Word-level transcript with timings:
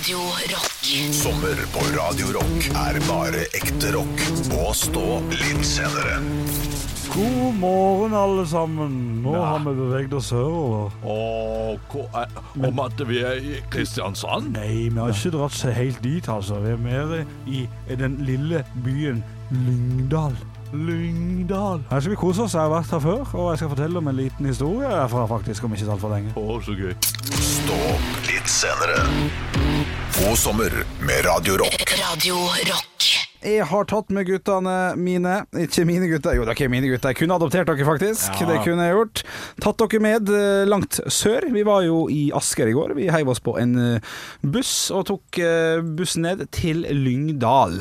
Radio 0.00 0.18
Rock. 0.18 1.12
Sommer 1.12 1.58
på 1.72 1.80
Radio 2.00 2.26
Rock 2.32 2.68
er 2.72 2.96
bare 3.04 3.42
ekte 3.52 3.90
rock. 3.92 4.22
Og 4.56 4.70
stå 4.72 5.02
litt 5.28 5.60
senere. 5.66 6.14
God 7.10 7.58
morgen, 7.60 8.14
alle 8.16 8.46
sammen. 8.48 8.94
Nå 9.20 9.34
har 9.36 9.58
vi 9.66 9.74
beveget 9.76 10.14
oss 10.16 10.30
sørover. 10.32 10.96
Og, 11.04 11.98
om 12.64 12.80
at 12.86 13.04
vi 13.10 13.20
er 13.28 13.44
i 13.44 13.60
Kristiansand? 13.68 14.54
Nei, 14.56 14.88
vi 14.88 14.96
har 14.96 15.12
ikke 15.12 15.34
dratt 15.36 15.58
seg 15.58 15.76
helt 15.76 16.00
dit, 16.06 16.32
altså. 16.32 16.62
Vi 16.64 16.72
er 16.72 16.80
mer 16.80 17.14
i 17.44 17.66
den 18.00 18.16
lille 18.24 18.64
byen 18.80 19.20
Lyngdal. 19.52 20.32
Lyngdal. 20.72 21.84
Her 21.90 22.00
skal 22.00 22.14
vi 22.14 22.22
kose 22.24 22.48
oss. 22.48 22.56
Jeg 22.56 22.64
har 22.64 22.72
vært 22.72 22.96
her 22.96 23.04
før, 23.04 23.36
og 23.36 23.52
jeg 23.52 23.66
skal 23.66 23.74
fortelle 23.76 24.00
om 24.00 24.08
en 24.08 24.20
liten 24.24 24.48
historie 24.48 24.88
herfra, 24.96 25.28
faktisk, 25.36 25.68
om 25.68 25.76
ikke 25.76 25.84
så 25.84 25.98
altfor 25.98 26.16
lenge. 26.16 26.32
Å, 26.40 26.60
så 26.64 26.78
gøy. 26.78 26.96
Stå 27.36 27.80
opp 27.92 28.28
litt 28.32 28.48
senere. 28.48 29.49
God 30.28 30.38
sommer 30.38 30.84
med 31.00 31.24
Radio 31.24 31.56
Rock. 31.56 31.92
Radio 31.92 32.34
Rock. 32.34 33.29
Jeg 33.40 33.64
har 33.70 33.86
tatt 33.88 34.10
med 34.12 34.26
guttene 34.28 34.74
mine 35.00 35.38
Ikke 35.64 35.86
mine 35.88 36.08
gutter, 36.10 36.34
jo 36.36 36.44
det 36.44 36.52
er 36.52 36.58
ikke 36.58 36.72
mine 36.72 36.90
gutter. 36.90 37.14
Jeg 37.14 37.20
kunne 37.22 37.38
adoptert 37.40 37.70
dere, 37.70 37.86
faktisk. 37.88 38.36
Det 38.44 38.58
kunne 38.66 38.84
jeg 38.84 38.96
gjort. 38.98 39.22
Tatt 39.64 39.80
dere 39.80 40.00
med 40.04 40.32
eh, 40.34 40.68
langt 40.68 40.98
sør. 41.08 41.46
Vi 41.54 41.64
var 41.64 41.86
jo 41.86 42.02
i 42.12 42.28
Asker 42.36 42.68
i 42.68 42.74
går. 42.76 42.92
Vi 42.98 43.08
heiv 43.12 43.30
oss 43.32 43.40
på 43.40 43.54
en 43.60 43.72
eh, 43.80 44.10
buss 44.44 44.90
og 44.92 45.06
tok 45.08 45.40
eh, 45.40 45.80
bussen 45.80 46.26
ned 46.28 46.44
til 46.52 46.84
Lyngdal. 46.84 47.78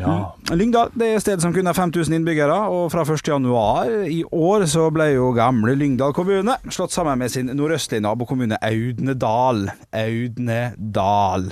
Ja. 0.00 0.18
Lyngdal 0.52 0.92
det 0.92 1.08
er 1.08 1.16
et 1.16 1.24
sted 1.24 1.40
som 1.40 1.56
kun 1.56 1.70
har 1.70 1.78
5000 1.78 2.18
innbyggere, 2.20 2.58
og 2.68 2.90
fra 2.92 3.06
1. 3.06 3.24
januar 3.32 3.88
i 4.04 4.20
år 4.26 4.66
så 4.68 4.90
ble 4.92 5.14
jo 5.14 5.30
gamle 5.36 5.76
Lyngdal 5.80 6.12
kommune 6.16 6.58
slått 6.68 6.92
sammen 6.92 7.20
med 7.22 7.32
sin 7.32 7.48
nordøstlige 7.56 8.04
nabokommune 8.04 8.60
Audnedal. 8.60 9.70
Audnedal. 9.96 11.48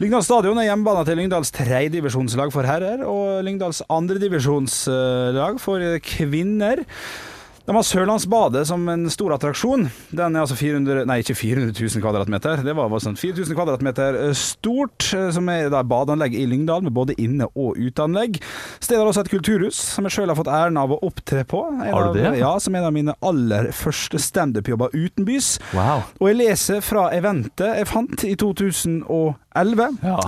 Lyngdal 0.00 0.24
stadion 0.24 0.60
er 0.62 0.70
hjemmebane 0.70 1.04
til 1.04 1.20
Lyngdals 1.20 1.52
tredjedivisjonslag 1.52 2.54
for 2.54 2.64
herrer 2.64 2.77
og 3.06 3.42
Lyngdals 3.46 3.82
andredivisjonslag 3.88 5.58
for 5.62 5.82
kvinner. 6.04 6.84
De 7.68 7.74
har 7.76 7.84
Sørlandsbadet 7.84 8.62
som 8.64 8.80
en 8.88 9.02
stor 9.12 9.34
attraksjon. 9.34 9.82
Den 10.16 10.36
er 10.38 10.40
altså 10.40 10.54
400, 10.56 11.02
nei 11.04 11.18
ikke 11.20 11.34
400 11.36 11.74
000 11.76 12.00
kvadratmeter, 12.00 12.62
det 12.64 12.72
var 12.72 12.88
bare 12.88 13.02
sånn 13.04 13.18
4000 13.20 13.52
kvadratmeter 13.58 14.16
stort, 14.40 15.10
eh, 15.12 15.26
som 15.36 15.50
er 15.52 15.68
da 15.74 15.82
badeanlegg 15.84 16.32
i 16.40 16.46
Lyngdal 16.48 16.80
med 16.86 16.94
både 16.96 17.12
inne- 17.20 17.50
og 17.52 17.76
uteanlegg. 17.76 18.40
Stedet 18.80 19.02
har 19.02 19.10
også 19.10 19.20
et 19.26 19.32
kulturhus, 19.34 19.76
som 19.98 20.08
jeg 20.08 20.16
sjøl 20.16 20.32
har 20.32 20.38
fått 20.40 20.48
æren 20.48 20.80
av 20.80 20.96
å 20.96 21.00
opptre 21.10 21.44
på. 21.44 21.60
En 21.68 21.92
Har 21.92 22.08
du 22.08 22.08
av- 22.08 22.16
det? 22.32 22.38
Ja, 22.40 22.54
som 22.58 22.74
en 22.74 22.84
av 22.88 22.92
mine 22.96 23.12
aller 23.20 23.68
første 23.76 24.16
standup-jobber 24.16 24.88
utenbys. 24.96 25.58
Wow. 25.76 26.04
Og 26.22 26.28
jeg 26.32 26.40
leser 26.40 26.80
fra 26.80 27.10
eventet 27.12 27.76
jeg 27.82 27.86
fant 27.92 28.24
i 28.24 28.32
2011. 28.34 29.98
Ja. 30.08 30.20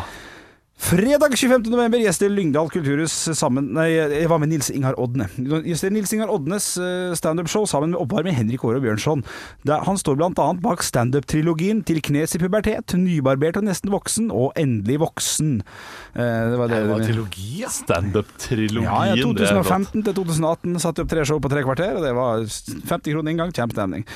Fredag 0.81 1.35
25. 1.37 1.67
november 1.69 2.01
gjester 2.01 2.31
Lyngdal 2.33 2.71
kulturhus 2.73 3.13
sammen 3.37 3.67
Nei, 3.77 3.91
jeg 3.93 4.29
var 4.31 4.41
med 4.41 4.49
Nils 4.49 4.71
Ingar 4.73 4.97
Odne. 4.99 5.27
Gjester 5.37 5.93
Nils 5.93 6.11
Ingar 6.17 6.31
Odnes 6.33 6.71
eh, 6.81 7.11
standup-show 7.19 7.67
sammen 7.69 7.93
med 7.93 8.01
oppvarmer 8.01 8.33
Henrik 8.33 8.65
Åre 8.65 8.81
Bjørnson. 8.81 9.21
Han 9.69 10.01
står 10.01 10.17
blant 10.17 10.41
annet 10.41 10.63
bak 10.65 10.81
standup-trilogien 10.83 11.83
'Til 11.85 12.01
knes 12.03 12.33
i 12.35 12.41
pubertet', 12.41 12.95
'Nybarbert 12.97 13.61
og 13.61 13.67
nesten 13.69 13.93
voksen' 13.93 14.31
og 14.33 14.57
'Endelig 14.57 14.97
voksen'. 15.05 15.61
Eh, 16.17 16.49
Det 16.51 16.59
var 16.59 16.73
det. 16.73 16.81
Det 16.81 16.89
var 16.95 17.05
trilogi, 17.05 17.51
ja. 17.61 17.69
Standup-trilogien. 17.69 18.89
Ja, 18.89 19.05
ja, 19.13 19.15
det 19.21 19.21
er 19.21 19.61
rått. 19.61 19.69
2015 19.69 20.03
til 20.09 20.15
2018 20.17 20.81
satte 20.81 21.05
jeg 21.05 21.05
opp 21.05 21.13
tre 21.13 21.27
show 21.29 21.39
på 21.45 21.53
tre 21.53 21.63
kvarter, 21.63 21.93
og 22.01 22.03
det 22.09 22.15
var 22.17 22.41
50 22.89 23.13
kroner 23.13 23.31
inngang. 23.35 23.53
Kjempestemning. 23.53 24.07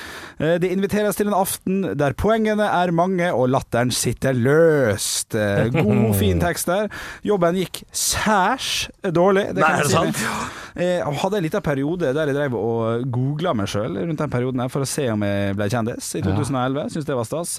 Eh, 0.41 0.57
Det 0.57 0.73
inviteres 0.73 1.15
til 1.15 1.27
en 1.29 1.37
aften 1.37 1.93
der 1.95 2.17
poengene 2.17 2.65
er 2.65 2.91
mange 2.91 3.29
og 3.31 3.49
latteren 3.53 3.91
sitter 3.93 4.33
løst. 4.33 5.37
God, 5.71 6.15
fin 6.17 6.39
tekst 6.41 6.54
der. 6.63 6.87
Jobben 7.27 7.59
gikk 7.59 7.83
særs 7.91 8.87
dårlig. 9.03 9.49
Det 9.51 9.59
Nei, 9.59 9.67
kan 9.67 9.75
er 9.75 9.83
jeg 9.83 9.91
det 9.91 10.21
sant? 10.23 10.63
Jeg 10.75 11.19
hadde 11.21 11.37
en 11.39 11.45
liten 11.45 11.63
periode 11.63 12.11
der 12.15 12.31
jeg 12.31 12.35
drev 12.35 12.55
og 12.59 13.05
googla 13.11 13.53
meg 13.55 13.69
sjøl 13.71 13.95
rundt 13.99 14.19
den 14.23 14.33
perioden 14.33 14.63
her 14.63 14.71
for 14.71 14.83
å 14.83 14.89
se 14.89 15.05
om 15.11 15.23
jeg 15.27 15.55
ble 15.59 15.69
kjendis 15.71 16.11
i 16.15 16.23
2011. 16.25 16.89
Syntes 16.95 17.07
det 17.07 17.15
var 17.19 17.29
stas. 17.29 17.55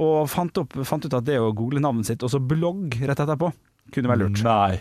Og 0.00 0.24
fant, 0.32 0.62
opp, 0.62 0.76
fant 0.88 1.04
ut 1.04 1.16
at 1.20 1.26
det 1.28 1.40
å 1.40 1.52
google 1.56 1.80
navnet 1.84 2.08
sitt, 2.08 2.22
og 2.24 2.32
så 2.32 2.40
blogg 2.40 3.00
rett 3.00 3.20
etterpå, 3.24 3.52
kunne 3.94 4.12
være 4.12 4.24
lurt. 4.26 4.44
Nei. 4.44 4.80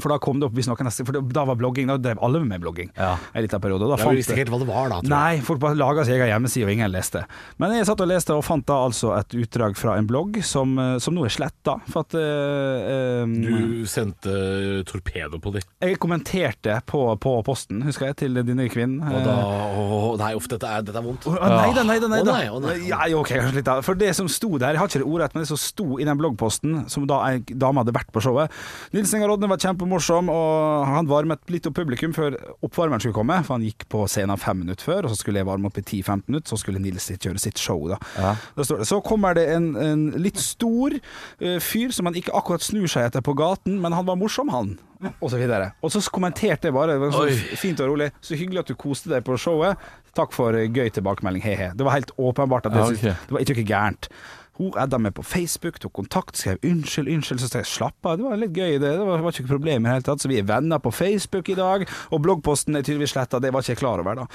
For 0.00 0.08
da 0.12 0.18
kom 0.22 0.38
det 0.40 0.46
opp 0.48 0.54
hvis 0.56 0.68
noen 0.70 0.86
neste 0.88 1.04
For 1.04 1.18
da 1.20 1.44
var 1.48 1.56
blogging, 1.60 1.88
da 1.90 1.98
drev 2.00 2.20
alle 2.24 2.40
med 2.44 2.62
blogging 2.62 2.90
Ja. 2.96 3.16
en 3.34 3.42
liten 3.44 3.60
periode. 3.60 3.88
Da 3.90 3.98
Jeg 4.02 4.16
visste 4.22 4.32
ikke 4.32 4.44
helt 4.46 4.52
hva 4.54 4.60
det 4.62 4.68
var 4.70 4.88
da, 4.88 5.00
tror 5.02 5.08
jeg. 5.08 5.12
Nei, 5.12 5.40
folk 5.44 5.60
bare 5.60 5.76
laga 5.78 6.04
sin 6.06 6.14
egen 6.16 6.30
hjemmeside, 6.30 6.64
og 6.66 6.72
ingen 6.72 6.92
leste. 6.92 7.24
Men 7.60 7.74
jeg 7.76 7.86
satt 7.86 8.00
og 8.00 8.08
leste, 8.08 8.34
og 8.36 8.44
fant 8.46 8.64
da 8.66 8.78
altså 8.86 9.12
et 9.18 9.36
utdrag 9.42 9.76
fra 9.76 9.96
en 9.98 10.06
blogg 10.08 10.40
som, 10.46 10.72
eh, 10.78 10.96
som 11.02 11.14
nå 11.14 11.24
er 11.26 11.34
sletta. 11.34 11.76
For 11.92 12.06
at 12.06 12.14
eh, 12.16 13.26
Du 13.42 13.84
sendte 13.90 14.82
torpedo 14.88 15.38
på 15.42 15.52
dem. 15.54 15.62
Jeg 15.82 15.98
kommenterte 16.02 16.78
på, 16.88 17.02
på 17.20 17.34
posten, 17.46 17.82
husker 17.86 18.10
jeg, 18.10 18.16
til 18.22 18.40
denne 18.42 18.68
kvinnen. 18.72 19.02
Og 19.02 19.24
da 19.26 19.36
å, 19.42 20.00
Nei, 20.22 20.32
uff, 20.38 20.46
dette 20.50 20.68
er, 20.68 20.82
dette 20.86 20.98
er 21.00 21.04
vondt. 21.04 21.26
Å, 21.26 21.34
nei 21.40 21.72
da, 21.76 21.82
nei 21.86 21.98
da, 22.02 22.08
nei 22.12 22.20
Å, 22.22 22.26
nei, 22.28 22.42
å, 22.52 22.60
nei. 22.62 22.76
Ja, 22.90 23.02
jo, 23.10 23.22
ok, 23.24 23.32
kanskje 23.36 23.58
litt 23.60 23.68
da. 23.68 23.78
For 23.84 23.98
det 23.98 24.12
som 24.18 24.28
sto 24.30 24.52
der, 24.56 24.76
jeg 24.76 24.82
har 24.82 24.90
ikke 24.90 25.02
det 25.02 25.08
ordrett, 25.08 25.34
men 25.36 25.44
det 25.44 25.50
som 25.52 25.60
sto 25.60 25.98
i 26.00 26.06
den 26.08 26.18
bloggposten, 26.20 26.82
som 26.92 27.06
da 27.10 27.20
ei 27.30 27.40
dame 27.52 27.82
hadde 27.82 27.94
vært 27.96 28.10
på 28.14 28.22
showet 28.24 28.52
Nils 28.94 29.12
Ingar 29.16 29.32
Rodne 29.32 29.48
var 29.50 29.60
kjempemorsom, 29.82 30.30
og 30.30 30.86
han 30.86 31.08
varmet 31.10 31.50
litt 31.50 31.66
opp 31.66 31.76
publikum 31.76 32.14
før 32.14 32.36
oppvarmeren 32.62 33.02
skulle 33.02 33.16
komme. 33.16 33.38
For 33.46 33.56
han 33.56 33.66
gikk 33.66 33.86
på 33.92 34.04
scenen 34.10 34.40
fem 34.40 34.62
minutter 34.62 34.86
før, 34.86 35.06
og 35.06 35.12
så 35.12 35.18
skulle 35.20 35.42
jeg 35.42 35.48
varme 35.48 35.68
opp 35.68 35.78
i 35.78 35.84
10-15 35.84 36.22
minutter, 36.28 36.48
så 36.52 36.60
skulle 36.60 36.82
Nils 36.82 37.08
sitt 37.08 37.26
gjøre 37.26 37.42
sitt 37.42 37.58
show, 37.60 37.82
da. 37.90 37.98
Da 38.56 38.66
står 38.66 38.82
det. 38.82 38.88
Så 38.90 39.00
kommer 39.04 39.34
det 39.38 39.48
en, 39.54 39.72
en 39.76 40.06
litt 40.22 40.40
stor 40.40 40.94
uh, 40.96 41.58
fyr 41.62 41.92
som 41.94 42.08
han 42.08 42.18
ikke 42.18 42.34
akkurat 42.36 42.64
snur 42.64 42.88
seg 42.90 43.08
etter 43.08 43.24
på 43.24 43.34
gaten, 43.38 43.80
men 43.82 43.96
han 43.96 44.06
var 44.08 44.18
morsom, 44.20 44.52
han. 44.52 44.76
Og 45.18 45.32
så 45.32 45.40
videre. 45.40 45.72
Og 45.82 45.90
så 45.90 46.02
kommenterte 46.14 46.70
jeg 46.70 46.76
bare, 46.76 46.94
det 46.94 47.02
var 47.02 47.16
så 47.16 47.56
fint 47.58 47.80
og 47.82 47.90
rolig, 47.90 48.12
så 48.22 48.38
hyggelig 48.38 48.62
at 48.62 48.70
du 48.70 48.78
koste 48.78 49.10
deg 49.10 49.24
på 49.26 49.38
showet. 49.40 49.80
Takk 50.14 50.34
for 50.36 50.54
eh, 50.54 50.68
gøy 50.68 50.92
tilbakemelding, 50.92 51.42
he-he. 51.42 51.72
Det 51.74 51.86
var 51.86 51.96
helt 51.96 52.12
åpenbart 52.20 52.68
at 52.68 52.76
det, 52.76 52.84
Ja, 52.84 52.92
okay. 52.92 53.14
det 53.26 53.34
var 53.34 53.42
ikke 53.42 53.56
noe 53.58 53.68
gærent. 53.72 54.08
Hun 54.60 54.74
adda 54.76 54.98
meg 55.00 55.14
på 55.16 55.24
Facebook, 55.24 55.78
tok 55.80 55.94
kontakt, 55.96 56.36
skrev 56.36 56.58
unnskyld, 56.68 57.08
unnskyld. 57.08 57.40
Så 57.40 57.48
sa 57.48 57.62
jeg 57.62 57.70
slapp 57.70 58.08
av, 58.08 58.18
det 58.20 58.26
var 58.26 58.40
litt 58.40 58.52
gøy, 58.52 58.76
det. 58.76 58.90
Det 58.98 59.06
var, 59.08 59.22
var 59.24 59.32
ikke 59.32 59.46
noe 59.46 59.52
problem 59.54 59.86
i 59.86 59.88
det 59.88 59.94
hele 59.94 60.06
tatt. 60.08 60.24
Så 60.24 60.30
vi 60.30 60.38
er 60.42 60.48
venner 60.48 60.82
på 60.82 60.92
Facebook 60.92 61.48
i 61.48 61.56
dag, 61.58 61.86
og 62.12 62.22
bloggposten 62.24 62.76
er 62.76 62.84
tydeligvis 62.84 63.14
sletta, 63.16 63.40
det 63.40 63.52
var 63.54 63.64
ikke 63.64 63.72
jeg 63.72 63.80
klar 63.80 64.02
over, 64.02 64.22
da. 64.22 64.26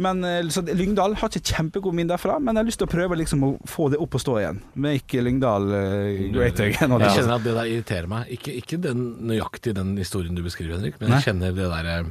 Men 0.00 0.24
eh, 0.24 0.40
så 0.54 0.64
Lyngdal 0.64 1.18
har 1.20 1.32
ikke 1.32 1.52
kjempegod 1.52 1.96
min 1.98 2.08
derfra, 2.08 2.38
men 2.40 2.56
jeg 2.56 2.64
har 2.64 2.70
lyst 2.70 2.82
til 2.82 2.88
å 2.88 2.94
prøve 2.94 3.18
liksom 3.20 3.44
å 3.44 3.52
få 3.68 3.90
det 3.92 4.00
opp 4.00 4.16
og 4.16 4.24
stå 4.24 4.38
igjen. 4.40 4.62
Make 4.88 5.24
Lyngdal 5.24 5.68
uh, 5.68 6.22
great 6.32 6.62
again. 6.64 6.96
Jeg 7.04 7.18
kjenner 7.20 7.36
at 7.36 7.44
det 7.44 7.58
der 7.58 7.74
irriterer 7.74 8.08
meg. 8.10 8.32
Ikke, 8.38 8.56
ikke 8.62 8.80
den, 8.88 9.04
nøyaktig 9.28 9.76
den 9.76 9.92
historien 10.00 10.38
du 10.38 10.44
beskriver, 10.46 10.78
Henrik, 10.78 10.96
men 11.02 11.12
jeg 11.18 11.28
kjenner 11.28 11.52
det 11.52 11.68
derre 11.68 12.00
eh, 12.00 12.10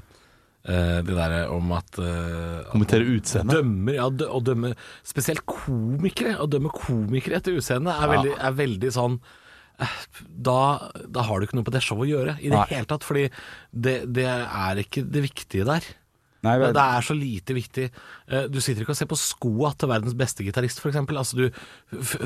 det 1.07 1.15
der 1.15 1.35
om 1.53 1.71
at 1.77 1.99
eh, 2.01 2.59
at 2.59 2.71
Kommentere 2.73 3.07
utseendet. 3.07 3.59
Dømmer, 3.59 3.97
ja, 3.97 4.07
dø, 4.11 4.29
dømme 4.43 4.73
Spesielt 5.07 5.45
komikere. 5.47 6.37
Å 6.43 6.47
dømme 6.51 6.71
komikere 6.75 7.39
etter 7.39 7.57
utseende 7.57 7.93
er, 7.95 8.11
veldig, 8.11 8.33
er 8.49 8.57
veldig 8.57 8.91
sånn 8.95 9.19
eh, 9.79 9.95
da, 10.27 10.59
da 11.07 11.27
har 11.27 11.39
du 11.39 11.47
ikke 11.47 11.59
noe 11.59 11.67
på 11.67 11.75
det 11.75 11.83
showet 11.85 12.07
å 12.07 12.11
gjøre 12.11 12.35
i 12.41 12.51
det 12.51 12.57
Nei. 12.57 12.67
hele 12.73 12.89
tatt. 12.89 13.07
Fordi 13.07 13.29
det, 13.71 13.99
det 14.11 14.27
er 14.27 14.83
ikke 14.83 15.05
det 15.07 15.23
viktige 15.29 15.67
der. 15.69 15.87
Nei, 16.47 16.55
Det, 16.63 16.69
det 16.77 16.85
er 16.97 17.05
så 17.07 17.15
lite 17.17 17.55
viktig. 17.57 17.85
Eh, 18.31 18.47
Du 18.51 18.57
sitter 18.63 18.83
ikke 18.85 18.95
og 18.95 18.99
ser 18.99 19.09
på 19.11 19.19
skoa 19.19 19.73
til 19.77 19.91
verdens 19.91 20.15
beste 20.17 20.45
gitarist, 20.47 20.79
f.eks. 20.81 20.97
Altså, 21.03 21.37
du 21.37 21.45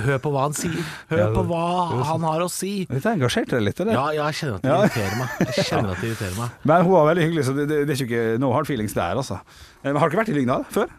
hør 0.05 0.21
på 0.23 0.31
hva 0.33 0.45
han 0.47 0.55
sier. 0.57 0.77
Hør 1.11 1.17
Ja, 1.23 1.27
det- 1.27 1.35
på 1.39 1.45
hva 1.49 2.03
han 2.11 2.21
har 2.29 2.45
å 2.45 2.49
si. 2.53 2.73
Dette 2.89 3.15
engasjerte 3.17 3.57
deg 3.57 3.67
litt, 3.67 3.79
eller? 3.83 3.93
Ja, 3.97 4.05
ja, 4.21 4.29
jeg 4.31 4.39
kjenner 4.41 4.55
at 4.55 4.63
det 4.63 4.71
irriterer 4.77 5.19
meg. 5.19 5.29
Jeg 5.57 5.65
kjenner 5.71 5.91
at 5.95 6.01
det 6.01 6.09
irriterer 6.13 6.37
meg. 6.39 6.57
Men 6.71 6.85
hun 6.87 6.93
var 6.95 7.09
veldig 7.11 7.27
hyggelig, 7.27 7.45
så 7.49 7.55
det, 7.57 7.67
det, 7.73 7.81
det 7.89 7.97
er 7.97 8.05
ikke 8.07 8.25
noe 8.45 8.53
hard 8.55 8.67
feelings 8.69 8.93
der, 8.97 9.15
altså. 9.19 9.41
Men 9.83 9.97
har 10.01 10.09
dere 10.13 10.21
vært 10.23 10.31
i 10.33 10.37
Lyngdal 10.39 10.65
før? 10.73 10.91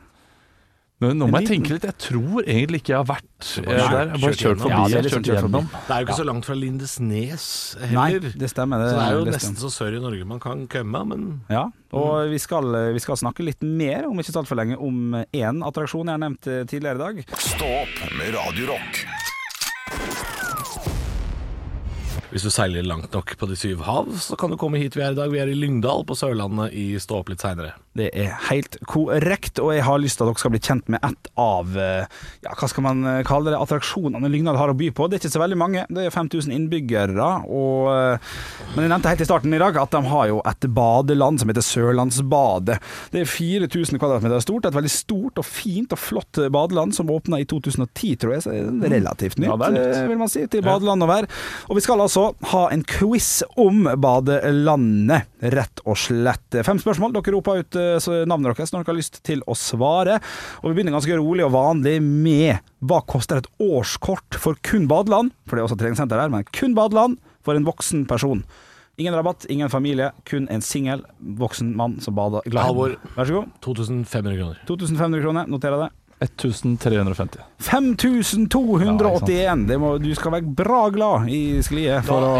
Nå, 1.03 1.13
nå 1.19 1.29
må 1.31 1.41
jeg 1.43 1.51
tenke 1.57 1.75
litt. 1.75 1.87
Jeg 1.89 1.99
tror 1.99 2.45
egentlig 2.47 2.83
ikke 2.83 2.95
jeg 2.95 3.01
har 3.01 3.09
vært 3.09 3.49
bare 3.59 3.67
der. 3.67 3.77
Jeg 3.77 4.13
har 4.13 4.23
bare 4.23 4.39
kjørt 4.39 4.63
forbi. 4.63 4.73
Ja, 4.73 4.83
det 4.89 4.99
er 5.01 5.07
liksom 5.09 5.25
kjørt 5.27 5.43
forbi. 5.43 5.63
gjennom. 5.63 5.71
Det 5.75 5.95
er 5.97 6.03
jo 6.03 6.09
ikke 6.09 6.19
så 6.21 6.27
langt 6.29 6.49
fra 6.49 6.57
Lindesnes 6.59 7.47
Nei, 7.93 8.09
det 8.23 8.51
stemmer. 8.53 8.83
Det, 8.83 8.91
så 8.93 8.99
det 9.01 9.07
er 9.07 9.17
jo 9.19 9.25
det 9.27 9.37
nesten 9.37 9.59
så 9.61 9.73
sør 9.75 9.99
i 9.99 10.03
Norge 10.03 10.29
man 10.33 10.43
kan 10.43 10.67
komme, 10.71 11.05
men 11.13 11.25
Ja, 11.53 11.67
og 11.93 12.31
vi 12.33 12.39
skal, 12.41 12.71
vi 12.95 13.03
skal 13.05 13.19
snakke 13.21 13.45
litt 13.45 13.61
mer, 13.67 14.07
om 14.09 14.23
ikke 14.23 14.33
så 14.33 14.43
altfor 14.45 14.63
lenge, 14.63 14.79
om 14.81 15.19
én 15.19 15.65
attraksjon 15.67 16.09
jeg 16.09 16.17
har 16.17 16.23
nevnt 16.23 16.49
eh, 16.49 16.63
tidligere 16.71 16.97
i 16.97 17.03
dag. 17.03 17.25
Stå 17.51 17.73
opp 17.83 18.07
med 18.17 18.33
Radio 18.39 18.71
Hvis 22.33 22.47
du 22.47 22.49
seiler 22.49 22.81
langt 22.89 23.13
nok 23.13 23.35
på 23.37 23.45
de 23.51 23.57
syv 23.61 23.83
hav, 23.85 24.07
så 24.17 24.39
kan 24.41 24.49
du 24.49 24.57
komme 24.57 24.79
hit 24.81 24.95
vi 24.97 25.03
er 25.05 25.13
i 25.13 25.17
dag. 25.19 25.29
Vi 25.29 25.41
er 25.43 25.51
i 25.53 25.57
Lyngdal 25.59 26.07
på 26.09 26.15
Sørlandet 26.17 26.73
i 26.73 26.95
Stå 27.03 27.19
opp 27.21 27.29
litt 27.29 27.43
seinere. 27.45 27.75
Det 27.93 28.07
er 28.17 28.31
helt 28.49 28.79
korrekt, 28.89 29.59
og 29.61 29.75
jeg 29.75 29.85
har 29.85 29.99
lyst 30.01 30.17
til 30.17 30.25
at 30.25 30.31
dere 30.31 30.41
skal 30.41 30.53
bli 30.55 30.61
kjent 30.65 30.87
med 30.95 31.03
ett 31.05 31.29
av 31.37 31.75
eh, 31.77 32.07
ja, 32.41 32.55
hva 32.57 32.69
skal 32.73 32.87
man 32.87 33.03
eh, 33.05 33.19
kalle 33.29 33.53
det, 33.53 33.59
attraksjonene 33.61 34.31
Lyngdal 34.33 34.57
har 34.57 34.73
å 34.73 34.77
by 34.79 34.89
på. 34.97 35.11
Det 35.13 35.19
er 35.19 35.21
ikke 35.27 35.33
så 35.35 35.43
veldig 35.43 35.59
mange, 35.61 35.83
det 35.93 36.07
er 36.07 36.15
5000 36.15 36.55
innbyggere. 36.57 37.27
Og, 37.53 37.91
eh, 37.93 38.33
men 38.73 38.87
jeg 38.87 38.93
nevnte 38.95 39.13
helt 39.13 39.27
i 39.27 39.29
starten 39.29 39.53
i 39.53 39.61
dag 39.61 39.77
at 39.83 39.93
de 39.93 40.03
har 40.15 40.31
jo 40.33 40.41
et 40.49 40.69
badeland 40.73 41.43
som 41.43 41.53
heter 41.53 41.67
Sørlandsbadet. 41.69 42.79
Det 43.13 43.27
er 43.27 43.29
4000 43.29 44.01
kvadratmeter 44.01 44.41
stort, 44.47 44.71
et 44.71 44.79
veldig 44.81 44.95
stort 44.97 45.45
og 45.45 45.49
fint 45.51 45.93
og 45.93 46.01
flott 46.01 46.41
badeland 46.57 46.97
som 46.97 47.13
åpna 47.13 47.43
i 47.45 47.49
2010, 47.53 48.17
tror 48.25 48.39
jeg. 48.39 48.47
Så 48.49 48.57
det 48.57 48.89
er 48.89 48.97
relativt 48.97 49.37
nytt, 49.37 49.53
Ja, 49.53 49.73
nytt. 49.77 50.01
vil 50.15 50.25
man 50.25 50.33
si, 50.33 50.47
til 50.49 50.65
badeland 50.65 51.05
å 51.05 51.13
være. 51.13 51.29
Og 51.69 51.77
vi 51.77 51.85
skal 51.85 52.01
altså 52.01 52.22
ha 52.53 52.63
en 52.73 52.83
quiz 52.89 53.43
om 53.61 53.85
badelandet, 54.01 55.29
rett 55.55 55.83
og 55.85 55.99
slett. 56.01 56.59
Fem 56.67 56.81
spørsmål. 56.83 57.15
Dere 57.17 57.35
roper 57.37 57.63
ut 57.63 57.79
eh, 57.79 58.09
navnet 58.29 58.53
deres 58.53 58.73
når 58.73 58.83
dere 58.85 58.93
har 58.93 58.99
lyst 58.99 59.21
til 59.27 59.45
å 59.47 59.57
svare. 59.59 60.19
Og 60.63 60.71
vi 60.71 60.79
begynner 60.79 60.97
ganske 60.97 61.19
rolig 61.21 61.47
og 61.47 61.55
vanlig 61.57 61.99
med 62.03 62.61
hva 62.83 63.01
koster 63.07 63.43
et 63.43 63.49
årskort 63.63 64.39
for 64.41 64.59
kun 64.67 64.89
badeland? 64.91 65.35
For 65.47 65.57
det 65.57 65.63
er 65.63 65.71
også 65.71 65.81
treningssenter 65.81 66.19
der, 66.19 66.33
men 66.33 66.49
kun 66.55 66.77
badeland 66.79 67.19
for 67.47 67.59
en 67.59 67.67
voksen 67.67 68.07
person. 68.11 68.45
Ingen 69.01 69.15
rabatt, 69.17 69.47
ingen 69.49 69.71
familie, 69.73 70.11
kun 70.29 70.49
en 70.53 70.63
singel 70.63 71.01
voksen 71.19 71.73
mann 71.77 71.97
som 72.05 72.15
bader 72.15 72.45
glad. 72.45 72.69
Halvor. 72.69 72.99
Vær 73.17 73.29
så 73.29 73.39
god. 73.41 73.55
2500 73.65 74.37
kroner. 74.37 74.63
2500 74.69 75.25
kroner, 75.25 75.49
noterer 75.49 75.79
jeg 75.79 75.87
det. 75.87 76.02
1350. 76.23 77.43
5281! 77.63 79.67
Det 79.69 79.77
må, 79.81 79.93
du 80.03 80.11
skal 80.19 80.35
være 80.37 80.53
bra 80.59 80.81
glad 80.95 81.29
i 81.31 81.41
skliet 81.65 82.05
for 82.07 82.25
å 82.27 82.33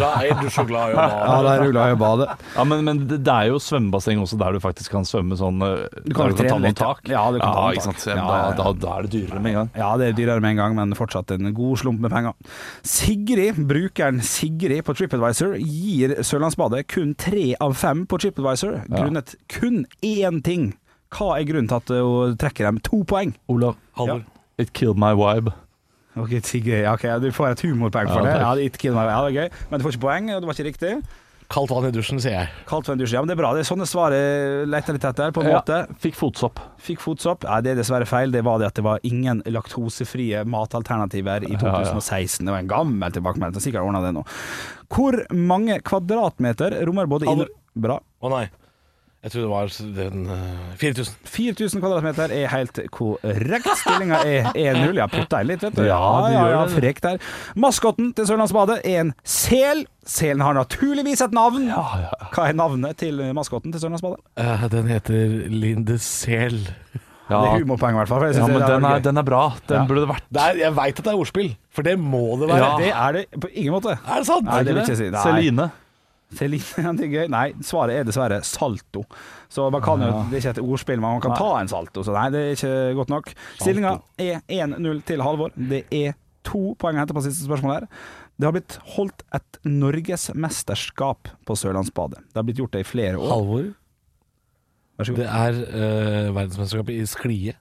da 0.00 0.10
er 0.24 0.34
du 0.40 0.48
så 0.52 0.64
glad 0.68 0.92
i 0.92 0.96
å 0.96 0.98
bade. 1.00 1.18
Ja, 1.26 1.36
da 1.46 1.54
er 1.54 1.64
du 1.64 1.72
glad 1.74 1.92
i 1.92 1.96
å 1.96 2.00
bade. 2.00 2.28
Ja, 2.56 2.64
men, 2.68 2.84
men 2.86 3.02
det 3.10 3.18
er 3.22 3.50
jo 3.50 3.60
svømmebasseng 3.62 4.22
også 4.22 4.38
der 4.40 4.56
du 4.56 4.62
faktisk 4.62 4.94
kan 4.96 5.06
svømme 5.08 5.38
sånn 5.38 5.62
eh, 5.66 5.84
Du 6.06 6.14
kan 6.16 6.34
trene 6.36 6.50
ta 6.50 6.58
noen 6.62 6.78
tak. 6.78 7.02
Ja, 7.10 7.24
du 7.34 7.40
kan 7.42 7.52
ta 7.52 7.66
noen 7.68 7.80
tak. 7.80 7.86
sant. 7.88 8.06
Ja, 8.10 8.16
da, 8.16 8.38
ja, 8.38 8.48
ja. 8.48 8.54
Da, 8.60 8.72
da 8.86 8.94
er 8.96 9.08
det 9.08 9.12
dyrere 9.16 9.42
med 9.42 9.52
en 9.52 9.58
gang. 9.60 9.70
Ja, 9.82 9.90
det 10.00 10.10
er 10.10 10.16
dyrere 10.20 10.44
med 10.44 10.54
en 10.56 10.62
gang, 10.62 10.78
men 10.78 10.96
fortsatt 10.98 11.34
en 11.36 11.50
god 11.56 11.82
slump 11.82 12.02
med 12.06 12.14
penger. 12.14 12.56
Sigrid, 12.86 13.60
brukeren 13.70 14.22
Sigrid 14.24 14.84
på 14.86 14.96
TripAdvisor, 14.96 15.56
gir 15.60 16.16
Sørlandsbadet 16.26 16.86
kun 16.92 17.14
tre 17.18 17.50
av 17.62 17.76
fem 17.78 18.06
på 18.08 18.20
TripAdvisor, 18.22 18.82
grunnet 18.92 19.36
kun 19.52 19.84
én 20.06 20.42
ting. 20.46 20.72
Hva 21.16 21.28
er 21.40 21.44
grunnen 21.48 21.68
til 21.70 21.76
at 21.80 21.92
hun 21.96 22.36
trekker 22.40 22.68
dem 22.68 22.80
to 22.84 23.02
poeng? 23.08 23.34
Olav, 23.48 23.76
Halvor. 23.96 24.24
it 24.58 24.72
killed 24.76 24.98
my 25.00 25.14
vibe. 25.16 25.52
Ok, 26.16 26.32
tigger. 26.42 26.82
ja, 26.86 26.94
ok, 26.96 27.20
Du 27.20 27.30
får 27.32 27.50
et 27.52 27.60
humorpoeng 27.66 28.08
for 28.08 28.20
Ja, 28.20 28.24
det. 28.24 28.32
takk. 28.32 28.40
Ja, 28.42 28.54
det, 28.56 28.62
er 28.64 28.70
ikke 28.70 28.82
kill 28.86 28.94
ja, 28.96 29.20
det 29.28 29.36
er 29.36 29.38
gøy. 29.42 29.50
Men 29.70 29.80
du 29.80 29.84
får 29.86 29.92
ikke 29.96 30.04
poeng, 30.06 30.30
og 30.34 30.40
det 30.40 30.46
var 30.48 30.54
ikke 30.56 30.68
riktig. 30.72 30.92
Kaldt 31.48 31.70
vann 31.70 31.84
i 31.86 31.90
dusjen, 31.94 32.18
sier 32.18 32.32
jeg. 32.40 32.48
Kaldt 32.66 32.88
vann 32.88 32.98
i 32.98 33.04
dusjen, 33.04 33.14
Ja, 33.14 33.20
men 33.22 33.28
det 33.30 33.36
er 33.36 33.40
bra. 33.42 33.50
Det 33.54 33.60
er 33.62 33.68
sånne 33.68 33.86
svar 33.86 34.10
jeg 34.16 34.66
leter 34.66 34.96
litt 34.96 35.04
etter, 35.04 35.30
på 35.30 35.44
en 35.44 35.50
Ja, 35.52 35.60
måte. 35.60 35.76
fikk 36.02 36.16
fotsopp. 36.18 36.58
Fikk 36.82 36.98
fotsopp. 37.04 37.44
Nei, 37.44 37.60
det 37.62 37.70
er 37.70 37.76
dessverre 37.82 38.08
feil. 38.08 38.32
Det 38.32 38.42
var 38.42 38.58
det 38.58 38.66
at 38.66 38.74
det 38.74 38.82
var 38.82 38.98
ingen 39.04 39.42
laktosefrie 39.46 40.40
matalternativer 40.44 41.44
i 41.46 41.52
Ja, 41.52 41.58
ja. 41.60 41.84
2016. 41.84 42.44
Det 42.44 42.50
var 42.50 42.58
en 42.64 42.66
gammel 42.72 43.12
tilbakemelding. 43.12 43.60
Sikkert 43.62 43.84
ordna 43.86 44.00
det 44.02 44.14
nå. 44.16 44.24
Hvor 44.90 45.20
mange 45.32 45.78
kvadratmeter 45.86 46.80
rommer 46.86 47.06
både 47.06 47.28
inn... 47.30 47.46
Bra. 47.76 48.00
Å 48.24 48.30
nei. 48.32 48.46
Jeg 49.26 49.32
tror 49.32 49.42
det 49.42 49.48
var 49.50 49.70
den 49.96 50.26
eh, 50.30 50.74
4000. 50.78 51.14
4000 51.26 51.80
kvadratmeter 51.82 52.30
er 52.30 52.44
helt 52.52 52.78
korrekt. 52.94 53.66
Stillinga 53.80 54.20
er 54.22 54.44
1-0. 54.52 54.92
Jeg 55.00 55.10
putta 55.10 55.40
inn 55.42 55.48
litt, 55.50 55.64
vet 55.66 55.74
du. 55.74 55.80
Ja, 55.82 55.96
du 55.98 56.28
ja, 56.30 56.34
gjør 56.36 56.52
ja, 56.52 56.60
det. 56.60 56.74
Frekk 56.76 57.00
der. 57.02 57.24
Maskotten 57.58 58.12
til 58.14 58.28
Sørlandsbadet 58.28 58.76
er 58.86 59.00
en 59.00 59.10
sel. 59.26 59.82
Selen 60.06 60.44
har 60.46 60.54
naturligvis 60.54 61.24
et 61.26 61.34
navn. 61.34 61.66
Hva 61.74 62.44
er 62.46 62.54
navnet 62.54 63.00
til 63.02 63.18
maskotten 63.34 63.74
til 63.74 63.82
Sørlandsbadet? 63.82 64.22
Uh, 64.38 64.62
den 64.76 64.92
heter 64.94 65.34
Lindesel. 65.50 66.60
Ja, 67.26 67.40
Det 67.40 67.48
er 67.48 67.64
humorpoeng, 67.64 67.96
i 67.96 67.98
hvert 68.04 68.12
fall. 68.12 68.28
ja 68.30 68.46
men 68.46 68.62
den 68.62 68.86
er, 68.86 69.00
den 69.02 69.18
er 69.18 69.26
bra. 69.26 69.40
Den 69.66 69.80
Ja. 69.80 69.86
burde 69.88 70.04
det 70.04 70.12
vært. 70.12 70.28
Det 70.30 70.42
er, 70.44 70.60
jeg 70.62 70.76
veit 70.76 71.00
at 71.00 71.02
det 71.02 71.10
er 71.10 71.18
ordspill, 71.18 71.50
for 71.74 71.82
det 71.82 71.96
må 71.98 72.38
det 72.38 72.46
være. 72.52 72.62
Ja. 72.62 72.76
Det 72.78 72.92
er 72.94 73.18
det 73.18 73.40
på 73.42 73.50
ingen 73.50 73.74
måte. 73.74 73.98
Er 73.98 74.22
det 74.22 74.28
sant? 74.30 74.46
Nei, 74.46 74.62
det 74.62 74.76
vil 74.76 74.84
ikke 74.84 74.96
si. 75.02 75.10
Nei. 75.10 75.24
Celine. 75.26 75.66
Celine, 76.34 76.92
det 76.98 77.06
er 77.06 77.12
gøy. 77.12 77.26
Nei, 77.30 77.46
svaret 77.62 78.00
er 78.00 78.06
dessverre 78.08 78.40
salto. 78.44 79.04
Så 79.52 79.68
man 79.70 79.82
kan 79.84 80.02
jo, 80.02 80.10
Det 80.30 80.40
er 80.40 80.42
ikke 80.42 80.54
et 80.56 80.62
ordspill, 80.64 81.00
men 81.00 81.16
man 81.18 81.24
kan 81.24 81.36
ta 81.38 81.52
en 81.60 81.70
salto. 81.70 82.02
Så 82.06 82.14
nei, 82.16 82.26
det 82.34 82.42
er 82.42 82.54
ikke 82.56 82.76
godt 82.98 83.12
nok. 83.14 83.32
Stillinga 83.60 83.96
er 84.18 84.42
1-0 84.50 85.02
til 85.06 85.22
Halvor. 85.22 85.54
Det 85.54 85.84
er 85.94 86.16
to 86.46 86.74
poeng 86.78 86.98
å 86.98 87.04
hente 87.04 87.14
på 87.16 87.22
siste 87.26 87.46
spørsmål 87.46 87.76
her. 87.76 87.88
Det 88.36 88.44
har 88.48 88.54
blitt 88.56 88.78
holdt 88.96 89.22
et 89.34 89.60
norgesmesterskap 89.64 91.30
på 91.48 91.56
Sørlandsbadet. 91.56 92.20
Det 92.28 92.40
har 92.40 92.46
blitt 92.46 92.60
gjort 92.60 92.74
det 92.76 92.82
i 92.84 92.88
flere 92.88 93.20
år. 93.20 93.30
Halvor, 93.32 93.70
Vær 94.96 95.08
så 95.08 95.12
god. 95.14 95.22
det 95.22 95.28
er 95.28 95.62
uh, 95.62 96.34
verdensmesterskapet 96.36 96.96
i 96.96 97.06
sklie. 97.08 97.56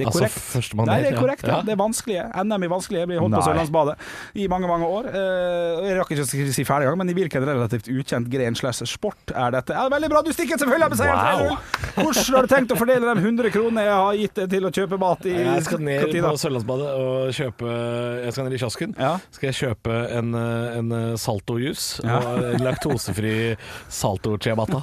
Det 0.00 0.06
er 0.06 0.10
altså 0.10 0.22
korrekt. 0.24 0.40
førstemann 0.54 0.88
Nei, 0.90 0.98
det 1.04 1.10
er 1.12 1.18
korrekt. 1.20 1.44
Ja. 1.46 1.54
Ja. 1.60 1.62
Det 1.68 1.74
er 1.74 1.80
vanskelige. 1.80 2.24
NM 2.44 2.64
i 2.66 2.70
vanskelige 2.72 3.06
blir 3.10 3.20
holdt 3.22 3.34
på 3.36 3.40
Nei. 3.40 3.46
Sørlandsbadet 3.50 3.94
i 4.40 4.48
mange, 4.50 4.68
mange 4.70 4.88
år. 4.88 5.08
Eh, 5.12 5.88
jeg 5.90 5.98
rakk 6.00 6.12
ikke 6.16 6.24
å 6.24 6.54
si 6.56 6.64
ferdig 6.68 6.88
gang, 6.88 6.98
men 7.00 7.12
i 7.12 7.16
hvilken 7.20 7.44
relativt 7.46 7.90
ukjent 7.92 8.30
gren 8.32 8.56
slash 8.58 8.82
sport 8.88 9.34
er 9.34 9.54
dette? 9.56 9.76
Ja, 9.76 9.86
veldig 9.92 10.10
bra, 10.12 10.22
du 10.26 10.32
stikker 10.34 10.58
selvfølgelig 10.60 10.88
av 10.88 10.94
med 10.94 11.00
seieren! 11.00 11.44
Wow. 11.50 11.58
Hvordan 12.00 12.34
har 12.38 12.46
du 12.48 12.52
tenkt 12.54 12.72
å 12.72 12.78
fordele 12.80 13.14
de 13.14 13.24
100 13.26 13.50
kronene 13.54 13.84
jeg 13.84 13.94
har 14.00 14.18
gitt 14.20 14.34
deg 14.40 14.50
til 14.54 14.68
å 14.68 14.72
kjøpe 14.80 14.98
mat 15.02 15.26
i 15.28 15.34
Jeg 15.36 15.64
skal 15.66 15.82
ned 15.84 16.04
kantina? 16.06 16.30
på 16.32 16.40
Sørlandsbadet 16.44 16.90
og 17.00 17.32
kjøpe 17.36 17.74
Jeg 18.24 18.32
skal 18.36 18.46
ned 18.48 18.56
i 18.56 18.60
kiosken. 18.64 18.94
Ja. 18.98 19.12
Skal 19.36 19.50
jeg 19.50 19.58
kjøpe 19.60 19.98
en, 20.18 20.34
eh, 20.34 20.78
en 20.80 20.94
salto-juice 21.20 22.00
Ja. 22.06 22.18
og 22.22 22.44
en 22.54 22.64
laktosefri 22.68 23.34
salto-ciabatta. 23.90 24.80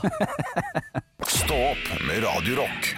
Stopp 1.28 1.88
med 2.08 2.24
Radio 2.24 2.62
Rock. 2.62 2.94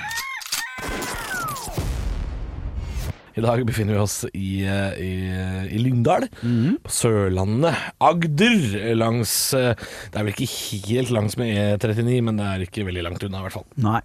I 3.39 3.43
dag 3.45 3.61
befinner 3.67 3.95
vi 3.95 4.03
oss 4.03 4.17
i, 4.33 4.49
eh, 4.67 4.99
i, 4.99 5.11
i 5.71 5.79
Lyngdal, 5.79 6.27
mm. 6.43 6.79
på 6.83 6.91
Sørlandet. 6.91 7.77
Agder, 8.03 8.65
langs 8.99 9.33
eh, 9.55 9.71
Det 10.11 10.19
er 10.19 10.25
vel 10.27 10.33
ikke 10.35 10.49
helt 10.89 11.13
langs 11.15 11.37
med 11.39 11.79
E39, 11.79 12.17
men 12.27 12.41
det 12.41 12.47
er 12.49 12.65
ikke 12.67 12.87
veldig 12.89 13.05
langt 13.07 13.23
unna, 13.23 13.39
i 13.39 13.47
hvert 13.47 13.55
fall. 13.61 13.69
Nei. 13.79 14.01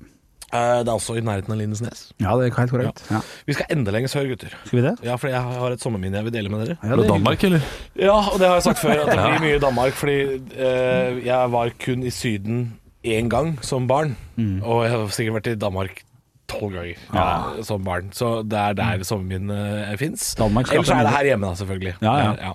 Eh, 0.54 0.78
Det 0.84 0.86
er 0.86 0.94
også 0.94 1.16
i 1.19 1.25
nærheten 1.25 1.50
av 1.50 1.58
Lindesnes. 1.58 2.04
Ja, 2.22 2.36
det 2.38 2.46
er 2.46 2.54
helt 2.60 2.75
korrekt. 2.76 3.02
Ja. 3.10 3.25
Vi 3.48 3.58
skal 3.58 3.75
enda 3.75 3.96
lenger 3.96 4.12
sør, 4.12 4.31
gutter. 4.31 4.54
Skal 4.69 4.78
vi 4.78 4.86
det? 4.86 4.94
Ja, 5.08 5.19
for 5.19 5.32
jeg 5.32 5.42
har 5.58 5.75
et 5.75 5.82
sommerminne 5.82 6.20
jeg 6.20 6.28
vil 6.28 6.37
dele 6.38 6.54
med 6.54 6.64
dere. 6.64 6.78
Ja, 6.78 6.94
det 6.94 7.08
er 7.08 7.12
Danmark, 7.16 7.44
eller? 7.50 7.69
Ja, 7.98 8.16
og 8.22 8.38
det 8.38 8.48
har 8.48 8.58
jeg 8.60 8.69
sagt 8.69 8.82
før, 8.84 9.02
at 9.02 9.10
det 9.10 9.19
blir 9.19 9.46
mye 9.48 9.60
Danmark. 9.66 9.98
Fordi 9.98 10.19
eh, 10.54 11.20
jeg 11.26 11.54
var 11.58 11.75
kun 11.82 12.06
i 12.06 12.14
Syden 12.14 12.64
én 13.02 13.28
gang 13.32 13.56
som 13.66 13.90
barn. 13.90 14.14
Og 14.62 14.84
jeg 14.87 14.94
har 14.94 15.08
sikkert 15.19 15.40
vært 15.40 15.54
i 15.56 15.60
Danmark 15.66 16.04
tolv 16.58 16.76
ganger 16.76 17.06
ja, 17.14 17.64
som 17.66 17.86
barn. 17.86 18.10
Så 18.16 18.34
det 18.42 18.60
er 18.60 18.76
der 18.80 19.06
sommerminnet 19.06 19.98
fins. 20.00 20.34
uh, 20.38 20.46
fins. 20.48 20.74
Ellers 20.74 20.92
er 20.94 21.08
det 21.08 21.16
her 21.18 21.32
hjemme, 21.32 21.48
da, 21.48 21.62
selvfølgelig. 21.62 21.96
Ja, 22.02 22.14
ja. 22.48 22.54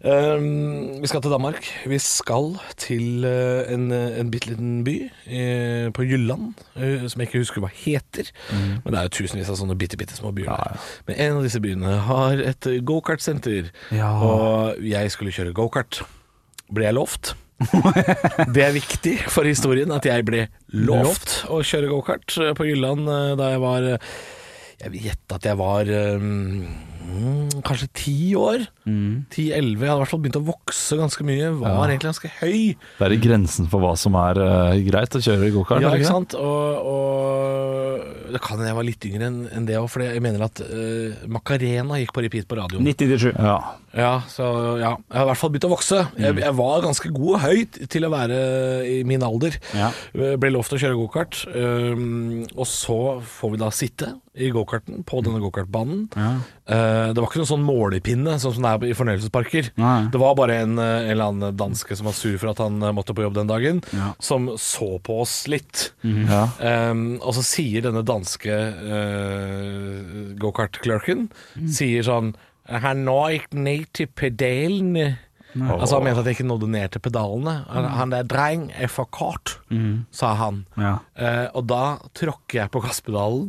Um, 0.00 1.02
vi 1.02 1.06
skal 1.06 1.20
til 1.20 1.30
Danmark. 1.30 1.66
Vi 1.86 1.98
skal 1.98 2.54
til 2.80 3.24
uh, 3.24 3.72
en, 3.72 3.90
en 3.92 4.30
bitte 4.32 4.48
liten 4.48 4.84
by 4.84 4.94
uh, 5.26 5.92
på 5.92 6.06
Jylland, 6.08 6.54
uh, 6.76 7.04
som 7.08 7.20
jeg 7.20 7.28
ikke 7.28 7.42
husker 7.42 7.60
hva 7.60 7.68
heter. 7.68 8.30
Mm. 8.48 8.80
Men 8.84 8.94
det 8.94 8.98
er 8.98 9.10
jo 9.10 9.12
tusenvis 9.18 9.52
av 9.52 9.58
sånne 9.60 9.76
bitte, 9.76 10.00
bitte 10.00 10.16
små 10.16 10.32
byer. 10.32 10.48
der. 10.48 10.88
Men 11.10 11.20
en 11.20 11.36
av 11.36 11.44
disse 11.44 11.60
byene 11.60 11.98
har 12.08 12.40
et 12.40 12.70
gokartsenter. 12.88 13.68
Ja. 13.92 14.14
Og 14.24 14.80
jeg 14.88 15.12
skulle 15.12 15.36
kjøre 15.36 15.52
gokart. 15.52 16.00
Ble 16.72 16.88
jeg 16.88 16.96
lovt? 16.96 17.34
Det 18.54 18.62
er 18.64 18.72
viktig 18.74 19.16
for 19.28 19.48
historien 19.48 19.90
at 19.92 20.06
jeg 20.08 20.24
ble 20.28 20.46
lovt 20.72 21.42
å 21.52 21.60
kjøre 21.66 21.90
gokart 21.92 22.36
eh, 22.40 22.54
på 22.56 22.68
Jylland 22.70 23.08
eh, 23.10 23.34
da 23.40 23.50
jeg 23.52 23.62
var 23.62 23.88
eh, 23.94 24.14
Jeg 24.80 24.94
vil 24.94 25.10
gjette 25.10 25.36
at 25.36 25.48
jeg 25.50 25.60
var 25.60 25.90
eh, 25.92 26.24
mm, 27.00 27.62
kanskje 27.66 27.88
ti 27.96 28.16
år. 28.38 28.66
Ti-elleve. 29.30 29.84
Jeg 29.86 29.90
hadde 29.90 30.00
i 30.00 30.02
hvert 30.02 30.10
fall 30.12 30.22
begynt 30.24 30.38
å 30.40 30.44
vokse 30.50 30.96
ganske 30.98 31.24
mye. 31.26 31.50
Var 31.60 31.70
Ja. 31.70 31.84
egentlig 31.88 32.10
ganske 32.10 32.30
høy. 32.40 32.76
Det 32.98 33.06
er 33.06 33.12
i 33.14 33.20
grensen 33.22 33.68
for 33.70 33.80
hva 33.84 33.92
som 33.98 34.14
er 34.18 34.40
eh, 34.42 34.80
greit 34.88 35.14
å 35.14 35.22
kjøre 35.22 35.50
gokart. 35.54 35.80
Ja, 35.82 35.88
er 35.88 35.98
det 35.98 36.02
ikke 36.02 36.08
det? 36.08 36.14
sant? 36.14 36.34
Og, 36.34 36.90
og 36.90 38.32
det 38.34 38.40
kan 38.42 38.56
hende 38.58 38.70
jeg 38.70 38.78
var 38.78 38.86
litt 38.88 39.06
yngre 39.08 39.28
enn 39.30 39.38
enn 39.50 39.66
det 39.68 39.76
òg, 39.80 39.88
for 39.90 40.04
jeg 40.04 40.22
mener 40.22 40.44
at 40.46 40.60
eh, 40.64 41.22
Macarena 41.30 41.98
gikk 42.00 42.12
på 42.16 42.24
repeat 42.26 42.48
på 42.50 42.58
radioen. 42.58 42.84
97. 42.86 43.30
Ja. 43.36 43.56
Ja, 43.96 44.12
så 44.30 44.44
ja. 44.78 44.92
Jeg 45.10 45.18
har 45.18 45.24
i 45.24 45.28
hvert 45.32 45.40
fall 45.40 45.50
begynt 45.50 45.66
å 45.66 45.72
vokse. 45.72 46.00
Jeg, 46.20 46.36
jeg 46.38 46.54
var 46.60 46.82
ganske 46.84 47.10
god 47.10 47.32
og 47.34 47.40
høy 47.42 47.64
til 47.90 48.06
å 48.06 48.10
være 48.12 48.36
i 48.86 49.00
min 49.08 49.22
alder. 49.26 49.56
Ja. 49.74 49.88
Ble 50.14 50.52
lovt 50.54 50.76
å 50.76 50.78
kjøre 50.78 50.98
gokart. 51.00 51.40
Um, 51.50 52.44
og 52.54 52.68
så 52.70 52.98
får 53.26 53.54
vi 53.56 53.60
da 53.64 53.70
sitte 53.74 54.12
i 54.38 54.46
gokarten 54.54 55.02
på 55.02 55.18
denne 55.26 55.40
gokartbanen. 55.42 56.04
Uh, 56.14 57.10
det 57.10 57.18
var 57.18 57.26
ikke 57.26 57.40
noen 57.40 57.48
sånn 57.50 57.64
målepinne, 57.66 58.36
sånn 58.38 58.54
som 58.54 58.62
det 58.66 58.70
er 58.70 58.92
i 58.92 58.94
fornøyelsesparker. 58.94 59.72
Nei. 59.82 59.96
Det 60.14 60.20
var 60.22 60.36
bare 60.38 60.60
en, 60.62 60.76
uh, 60.78 60.84
en 61.00 61.08
eller 61.16 61.32
annen 61.32 61.56
danske 61.58 61.96
som 61.98 62.06
var 62.06 62.14
sur 62.14 62.36
for 62.38 62.52
at 62.52 62.62
han 62.62 62.78
uh, 62.78 62.92
måtte 62.94 63.16
på 63.16 63.24
jobb 63.26 63.34
den 63.40 63.50
dagen, 63.50 63.80
Ja. 63.96 64.12
som 64.22 64.46
så 64.54 65.00
på 65.02 65.18
oss 65.24 65.34
litt. 65.50 65.88
Ja. 66.06 66.44
Um, 66.92 67.18
og 67.18 67.34
så 67.34 67.42
sier 67.42 67.82
denne 67.88 68.04
danske 68.06 68.54
uh, 68.54 70.36
gokart-clerken 70.40 71.26
Sier 71.70 72.06
sånn 72.06 72.32
Han 72.70 73.02
når 73.08 73.34
ikke 73.40 73.58
ned 73.66 73.88
til 73.98 74.06
pedalene. 74.14 75.16
Altså 75.56 75.96
Han 75.98 76.04
mente 76.06 76.20
at 76.22 76.26
jeg 76.30 76.36
ikke 76.38 76.48
nådde 76.48 76.68
ned 76.70 76.90
til 76.94 77.02
pedalene. 77.04 77.54
Han, 77.68 77.84
han 77.98 78.10
der 78.14 78.22
dreng 78.30 78.68
er 78.78 78.86
for 78.92 79.08
kort, 79.10 79.56
sa 80.14 80.34
han. 80.38 80.64
Ja. 80.78 80.96
Eh, 81.18 81.46
og 81.54 81.66
da 81.70 81.98
tråkker 82.14 82.60
jeg 82.62 82.70
på 82.70 82.82
gasspedalen 82.84 83.48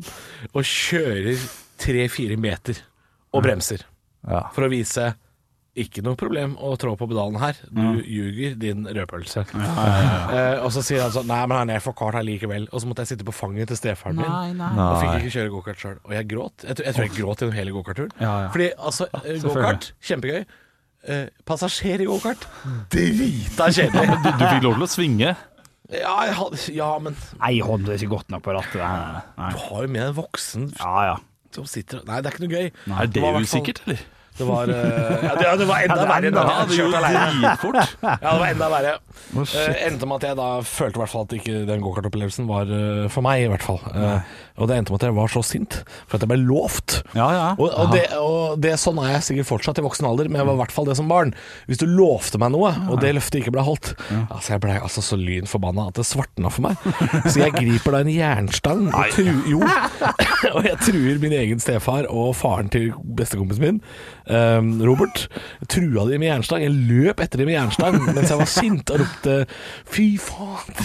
og 0.54 0.64
kjører 0.66 1.38
tre-fire 1.82 2.38
meter 2.42 2.82
og 3.34 3.44
bremser. 3.46 3.86
Ja. 4.28 4.48
For 4.54 4.66
å 4.66 4.72
vise 4.74 5.14
ikke 5.80 6.02
noe 6.04 6.18
problem 6.20 6.58
å 6.60 6.74
trå 6.76 6.98
på 7.00 7.06
pedalen 7.08 7.38
her. 7.40 7.56
Du 7.72 8.02
ljuger, 8.04 8.58
din 8.60 8.84
rødpølse. 8.90 9.46
Eh, 10.32 10.58
og 10.64 10.70
så 10.72 10.82
sier 10.84 11.02
han 11.04 11.12
sånn 11.12 11.26
Nei, 11.28 11.40
men 11.48 11.58
han 11.58 11.70
er 11.74 11.80
for 11.84 11.96
kort 11.98 12.16
her 12.16 12.24
likevel. 12.28 12.66
Og 12.72 12.82
så 12.84 12.88
måtte 12.90 13.04
jeg 13.06 13.14
sitte 13.14 13.26
på 13.28 13.34
fanget 13.36 13.68
til 13.72 13.80
stefaren 13.80 14.16
min. 14.20 14.28
Og 14.62 14.98
fikk 15.02 15.16
ikke 15.22 15.32
kjøre 15.38 15.52
gokart 15.54 15.80
sjøl. 15.82 15.98
Og 16.08 16.14
jeg 16.16 16.28
gråt. 16.32 16.66
Jeg, 16.68 16.76
tror- 16.78 16.86
jeg 16.90 16.96
tror 16.98 17.06
jeg 17.08 17.16
gråt 17.18 17.42
gjennom 17.44 17.56
hele 17.58 17.74
gokartturen. 17.76 18.12
Ja, 18.20 18.34
ja. 18.46 18.50
Fordi 18.54 18.68
altså, 18.78 19.08
eh, 19.24 19.40
gokart, 19.44 19.90
kjempegøy. 20.08 20.44
Eh, 21.02 21.30
passasjer 21.50 22.04
i 22.04 22.06
gokart, 22.06 22.44
drita 22.94 23.72
kjedelig. 23.74 24.20
Du, 24.22 24.28
du 24.38 24.44
fikk 24.46 24.66
lov 24.68 24.76
til 24.78 24.86
å 24.86 24.90
svinge. 24.92 25.32
Ja, 25.92 26.14
jeg 26.28 26.36
hadde, 26.38 26.60
ja, 26.78 26.90
men 27.04 27.18
Nei, 27.42 27.56
hånd 27.66 27.90
er 27.90 27.98
ikke 27.98 28.14
godt 28.14 28.30
nok 28.32 28.44
på 28.46 28.54
rattet. 28.56 28.80
Nei, 28.80 29.24
nei. 29.40 29.50
du 29.52 29.58
har 29.66 29.82
jo 29.88 29.92
med 29.92 30.04
en 30.06 30.14
voksen 30.16 30.70
Ja, 30.78 30.92
ja. 31.10 31.16
som 31.52 31.66
sitter 31.68 32.06
Nei, 32.08 32.22
det 32.22 32.30
er 32.30 32.38
ikke 32.38 32.46
noe 32.46 32.54
gøy. 32.62 32.70
Er 32.96 33.10
det 33.12 33.24
er 33.28 33.40
i 33.40 33.42
usikkert, 33.44 33.82
eller? 33.88 34.06
Det 34.38 34.48
var, 34.48 34.70
eh, 34.72 35.26
ja, 35.26 35.34
det, 35.36 35.48
det 35.60 35.68
var 35.70 35.84
enda 35.86 36.06
verre 36.08 36.30
enn 36.30 36.36
da 36.38 36.44
jeg 36.48 36.60
hadde 36.60 36.78
kjørt 36.78 36.94
dritfort. 37.42 37.98
Ja, 38.02 38.16
det 38.22 38.38
var 38.40 38.48
enda 38.48 38.70
verre. 38.72 38.94
Eh, 39.32 39.82
endte 39.88 40.08
med 40.10 40.22
at 40.22 40.28
jeg 40.28 40.38
da 40.40 40.48
følte 40.66 40.98
i 40.98 41.02
hvert 41.02 41.12
fall 41.12 41.26
at 41.28 41.36
ikke 41.38 41.60
den 41.68 41.84
gokartopplevelsen 41.84 42.48
var 42.50 42.72
eh, 42.72 43.06
for 43.12 43.26
meg, 43.26 43.46
i 43.46 43.52
hvert 43.52 43.66
fall. 43.66 43.80
Eh, 43.92 44.32
og 44.62 44.70
det 44.70 44.78
endte 44.80 44.94
med 44.94 45.02
at 45.02 45.08
jeg 45.08 45.18
var 45.18 45.32
så 45.32 45.44
sint 45.46 45.78
for 46.08 46.18
at 46.18 46.26
jeg 46.26 46.32
ble 46.32 46.40
lovt. 46.42 46.98
Ja, 47.16 47.28
ja. 47.36 47.46
Og, 47.58 47.68
og, 47.70 47.94
det, 47.96 48.06
og 48.20 48.60
det 48.64 48.74
Sånn 48.82 48.98
er 49.04 49.12
jeg 49.14 49.26
sikkert 49.28 49.50
fortsatt 49.52 49.78
i 49.78 49.86
voksen 49.86 50.08
alder, 50.10 50.30
men 50.32 50.42
jeg 50.42 50.48
var 50.48 50.58
i 50.58 50.62
hvert 50.64 50.74
fall 50.74 50.88
det 50.90 50.96
som 50.98 51.12
barn. 51.12 51.36
Hvis 51.70 51.82
du 51.84 51.86
lovte 51.86 52.40
meg 52.42 52.54
noe, 52.56 52.72
og 52.90 52.98
det 53.04 53.14
løftet 53.14 53.42
ikke 53.44 53.54
ble 53.54 53.66
holdt 53.66 53.92
Altså 54.32 54.56
Jeg 54.56 54.64
ble 54.64 54.78
altså 54.80 55.04
så 55.06 55.18
lynforbanna 55.20 55.90
at 55.92 56.00
det 56.00 56.06
svartna 56.08 56.50
for 56.54 56.66
meg. 56.66 56.82
Så 57.28 57.44
jeg 57.44 57.54
griper 57.56 57.96
da 57.96 58.02
en 58.04 58.12
jernstang 58.12 58.88
og, 58.90 59.14
tru, 59.14 59.30
jo, 59.52 59.62
og 60.56 60.66
jeg 60.66 60.80
truer 60.82 61.22
min 61.22 61.36
egen 61.38 61.62
stefar 61.62 62.10
og 62.10 62.34
faren 62.40 62.72
til 62.74 62.90
bestekompisen 63.18 63.68
min, 63.68 63.82
eh, 64.32 64.60
Robert. 64.88 65.26
Trua 65.72 66.06
de 66.10 66.20
med 66.22 66.30
jernstang. 66.32 66.64
Jeg 66.66 66.76
løp 66.90 67.24
etter 67.24 67.42
dem 67.42 67.52
med 67.52 67.58
jernstang 67.58 68.00
mens 68.08 68.32
jeg 68.32 68.40
var 68.40 68.50
sint 68.50 68.94
og 68.94 69.02
ropte 69.04 69.38
Fy 69.92 70.08
faen, 70.22 70.82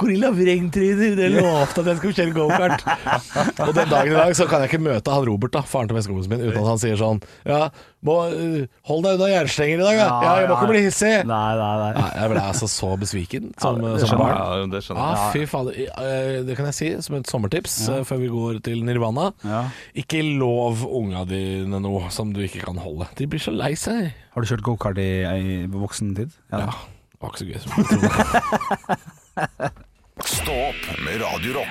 Gorilla 0.00 0.32
Vrengtryner, 0.34 1.16
det 1.18 1.30
lovte 1.34 1.82
at 1.82 1.90
jeg 1.92 2.00
skulle 2.00 2.16
kjøre 2.18 2.36
gokart. 2.36 2.84
Og 3.62 3.72
den 3.76 3.90
dagen 3.90 4.12
i 4.14 4.18
dag 4.18 4.36
så 4.36 4.46
kan 4.50 4.64
jeg 4.64 4.72
ikke 4.72 4.84
møte 4.84 5.14
han 5.14 5.26
Robert, 5.28 5.54
da, 5.56 5.64
faren 5.66 5.90
til 5.90 5.98
bestekompisen 5.98 6.34
min, 6.34 6.44
uten 6.48 6.60
at 6.62 6.70
han 6.72 6.82
sier 6.82 7.00
sånn 7.00 7.22
Ja, 7.48 7.66
må, 8.02 8.14
uh, 8.32 8.62
hold 8.88 9.04
deg 9.06 9.14
unna 9.18 9.28
jernstenger 9.30 9.78
i 9.80 9.84
dag, 9.86 9.98
da. 10.00 10.06
Ja, 10.24 10.32
jeg 10.42 10.48
må 10.50 10.56
ikke 10.58 10.70
bli 10.72 10.80
hissig. 10.86 11.12
Nei, 11.28 11.40
nei, 11.60 11.70
nei. 11.82 11.90
Nei, 11.96 12.06
jeg 12.18 12.32
ble 12.32 12.42
altså 12.48 12.68
så 12.70 12.90
besviken 12.98 13.50
som, 13.62 13.78
Ja, 13.82 13.92
det 13.94 14.02
som 14.02 14.10
skjønner 14.12 14.22
barn. 14.24 14.38
Ja, 14.38 14.66
det 14.74 14.80
skjønner 14.86 15.02
jeg. 15.02 15.18
Ah, 15.22 15.32
fy 15.36 15.44
fader. 15.50 15.78
Eh, 16.02 16.38
Det 16.48 16.56
kan 16.58 16.68
jeg 16.70 16.78
si 16.78 16.88
som 17.06 17.18
et 17.20 17.30
sommertips 17.30 17.76
eh, 17.94 18.00
før 18.08 18.22
vi 18.24 18.30
går 18.32 18.58
til 18.66 18.82
Nirvana. 18.88 19.28
Ja. 19.46 19.62
Ikke 20.02 20.22
lov 20.26 20.82
unga 20.88 21.22
dine 21.30 21.78
noe 21.84 22.10
som 22.14 22.32
du 22.34 22.42
ikke 22.44 22.64
kan 22.66 22.80
holde. 22.82 23.06
De 23.18 23.28
blir 23.30 23.42
så 23.42 23.54
lei 23.54 23.72
seg. 23.78 24.10
Har 24.34 24.42
du 24.42 24.50
kjørt 24.50 24.66
gokart 24.66 24.98
i, 25.02 25.10
i 25.22 25.60
voksen 25.70 26.14
tid? 26.18 26.34
Ja, 26.52 26.66
det 26.66 27.22
var 27.22 27.30
ikke 27.32 27.44
så 27.44 27.50
gøy 27.50 27.58
som 27.62 27.70
jeg 27.76 27.86
trodde. 27.92 29.70
Stå 30.36 30.52
opp 30.68 30.88
med 31.06 31.22
Radio 31.24 31.62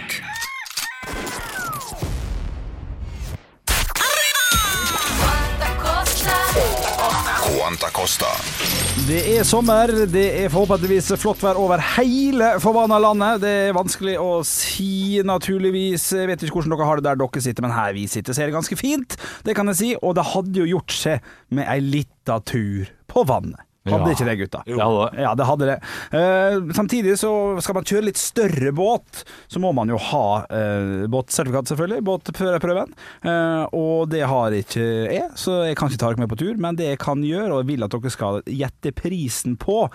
Det 9.08 9.22
er 9.38 9.46
sommer, 9.48 9.92
det 10.12 10.26
er 10.42 10.52
forhåpentligvis 10.52 11.14
flott 11.22 11.40
vær 11.40 11.60
over 11.60 11.80
hele 11.96 12.50
forbanna 12.60 12.98
landet. 13.00 13.40
Det 13.46 13.54
er 13.70 13.78
vanskelig 13.78 14.18
å 14.20 14.42
si, 14.48 15.22
naturligvis. 15.24 16.10
Jeg 16.20 16.28
vet 16.28 16.44
ikke 16.44 16.60
hvordan 16.60 16.76
dere 16.76 16.90
har 16.90 17.00
det 17.00 17.08
der 17.08 17.22
dere 17.24 17.44
sitter, 17.48 17.64
men 17.64 17.76
her 17.76 17.96
vi 17.96 18.04
sitter, 18.12 18.36
ser 18.36 18.50
er 18.50 18.52
det 18.52 18.58
ganske 18.60 18.80
fint. 18.80 19.16
Det 19.48 19.56
kan 19.56 19.72
jeg 19.72 19.80
si. 19.80 19.92
Og 20.04 20.18
det 20.20 20.28
hadde 20.34 20.60
jo 20.60 20.70
gjort 20.74 20.96
seg 20.96 21.34
med 21.56 21.72
ei 21.72 21.80
lita 21.86 22.42
tur 22.44 22.92
på 23.08 23.24
vannet. 23.32 23.71
Hadde 23.86 24.12
Ja. 24.12 24.14
ikke 24.14 24.26
det, 24.28 24.38
gutta? 24.38 24.64
Ja, 24.68 25.10
det. 25.10 25.20
Ja, 25.24 25.36
det 25.36 25.46
hadde 25.46 25.66
det. 25.66 25.78
Eh, 26.14 26.74
samtidig 26.78 27.18
så 27.18 27.60
skal 27.62 27.74
man 27.74 27.84
kjøre 27.84 28.04
litt 28.06 28.18
større 28.18 28.72
båt, 28.72 29.24
så 29.50 29.60
må 29.60 29.74
man 29.74 29.90
jo 29.90 29.98
ha 29.98 30.46
eh, 30.50 31.08
båtsertifikat, 31.10 31.66
selvfølgelig. 31.72 32.04
Båtprøven. 32.06 32.94
Eh, 33.26 33.66
og 33.74 34.10
det 34.10 34.22
har 34.30 34.52
ikke 34.52 34.86
jeg, 35.10 35.32
så 35.34 35.66
jeg 35.66 35.76
kan 35.78 35.90
ikke 35.90 35.98
ta 35.98 36.12
dere 36.12 36.18
med 36.22 36.30
på 36.30 36.38
tur. 36.38 36.54
Men 36.62 36.76
det 36.76 36.92
jeg 36.92 37.00
kan 37.00 37.24
gjøre, 37.26 37.52
og 37.56 37.64
jeg 37.64 37.72
vil 37.74 37.84
at 37.84 37.92
dere 37.92 38.10
skal 38.14 38.42
gjette 38.46 38.94
prisen 38.94 39.58
på, 39.58 39.90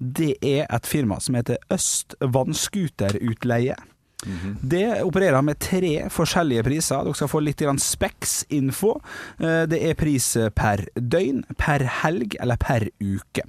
det 0.00 0.38
er 0.40 0.64
et 0.72 0.86
firma 0.86 1.20
som 1.20 1.34
heter 1.34 1.58
Vannskuterutleie. 4.24 4.56
Det 4.62 5.02
opererer 5.04 5.42
med 5.44 5.58
tre 5.60 6.08
forskjellige 6.10 6.64
priser. 6.64 7.04
Dere 7.04 7.14
skal 7.14 7.28
få 7.28 7.40
litt 7.44 7.60
Specs-info. 7.60 9.00
Eh, 9.40 9.66
Det 9.66 9.82
er 9.90 9.94
pris 9.94 10.36
per 10.54 10.86
døgn, 10.96 11.44
per 11.58 11.80
helg 12.02 12.36
eller 12.40 12.56
per 12.56 12.88
uke. 13.00 13.42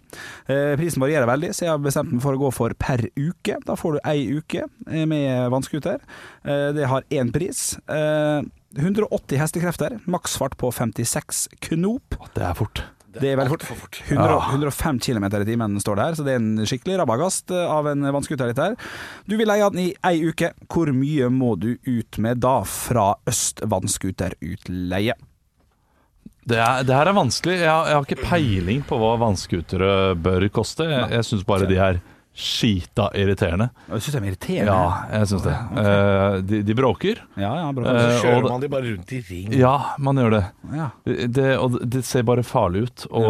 Eh, 0.48 0.76
Prisen 0.76 1.02
varierer 1.02 1.26
veldig, 1.28 1.54
så 1.54 1.66
jeg 1.66 1.70
har 1.72 1.78
bestemt 1.80 2.12
meg 2.12 2.22
for 2.22 2.34
å 2.34 2.38
gå 2.40 2.52
for 2.54 2.74
per 2.78 3.08
uke. 3.18 3.58
Da 3.66 3.76
får 3.76 3.94
du 3.94 4.00
ei 4.06 4.28
uke 4.38 4.64
eh, 4.92 5.06
med 5.06 5.50
vannskuter. 5.52 6.00
Eh, 6.46 6.72
Det 6.74 6.88
har 6.88 7.02
én 7.12 7.32
pris. 7.32 7.78
Eh, 7.88 8.42
180 8.78 9.38
hestekrefter, 9.40 10.00
maksfart 10.06 10.58
på 10.58 10.72
56 10.72 11.48
knop. 11.62 12.16
Det 12.36 12.44
er 12.44 12.54
fort. 12.54 12.84
Det 13.22 13.32
er 13.34 13.40
veldig 13.40 13.60
fort. 13.68 14.00
100, 14.08 14.38
105 14.54 15.00
km 15.06 15.26
i 15.30 15.46
timen 15.48 15.78
står 15.82 15.96
det 16.00 16.06
her, 16.08 16.18
så 16.20 16.26
det 16.28 16.34
er 16.36 16.42
en 16.42 16.66
skikkelig 16.70 16.98
rabagast 17.02 17.52
av 17.58 17.88
en 17.92 18.06
vannskuter 18.14 18.50
litt 18.52 18.62
her. 18.62 18.76
Du 19.28 19.38
vil 19.40 19.48
leie 19.50 19.70
den 19.74 19.84
i 19.86 19.88
ei 20.06 20.20
uke. 20.30 20.52
Hvor 20.70 20.92
mye 20.94 21.30
må 21.34 21.56
du 21.60 21.74
ut 21.88 22.18
med 22.24 22.42
da 22.44 22.60
fra 22.68 23.16
Øst 23.28 23.64
vannskuterutleie? 23.66 25.16
Det, 26.48 26.56
er, 26.64 26.84
det 26.88 26.96
her 26.96 27.10
er 27.12 27.18
vanskelig. 27.18 27.58
Jeg, 27.60 27.68
har- 27.70 27.88
jeg 27.90 27.96
har 27.98 28.06
ikke 28.08 28.28
peiling 28.30 28.84
på 28.88 28.98
hva 29.02 29.16
vannskutere 29.20 29.90
bør 30.16 30.46
koste. 30.56 30.86
Jeg, 30.88 31.10
jeg 31.18 31.26
syns 31.28 31.44
bare 31.48 31.68
de 31.68 31.76
er 31.76 32.00
skita 32.38 33.08
irriterende. 33.18 33.70
Jeg 33.90 34.04
syns 34.06 34.14
de 34.14 34.20
er 34.20 34.28
irriterende. 34.30 34.74
Ja, 34.74 35.20
jeg 35.20 35.30
syns 35.32 35.46
det. 35.48 35.54
Eh, 35.82 36.36
de, 36.52 36.60
de 36.68 36.76
bråker. 36.78 37.22
ja, 37.36 37.50
ja 37.64 37.72
bråker. 37.74 37.96
Eh, 37.98 38.12
Så 38.14 38.22
kjører 38.28 38.44
og- 38.44 38.52
man 38.52 38.62
de 38.62 38.70
bare 38.70 38.92
rundt 38.92 39.14
i 39.18 39.22
ring. 39.30 39.56
Ja, 39.58 39.74
man 39.98 40.16
gjør 40.22 40.36
det. 40.36 40.44
ja. 40.78 40.90
det 41.38 41.48
og 41.58 41.80
det 41.90 42.04
ser 42.06 42.24
bare 42.28 42.44
farlig 42.46 42.84
ut. 42.88 43.08
Og, 43.10 43.26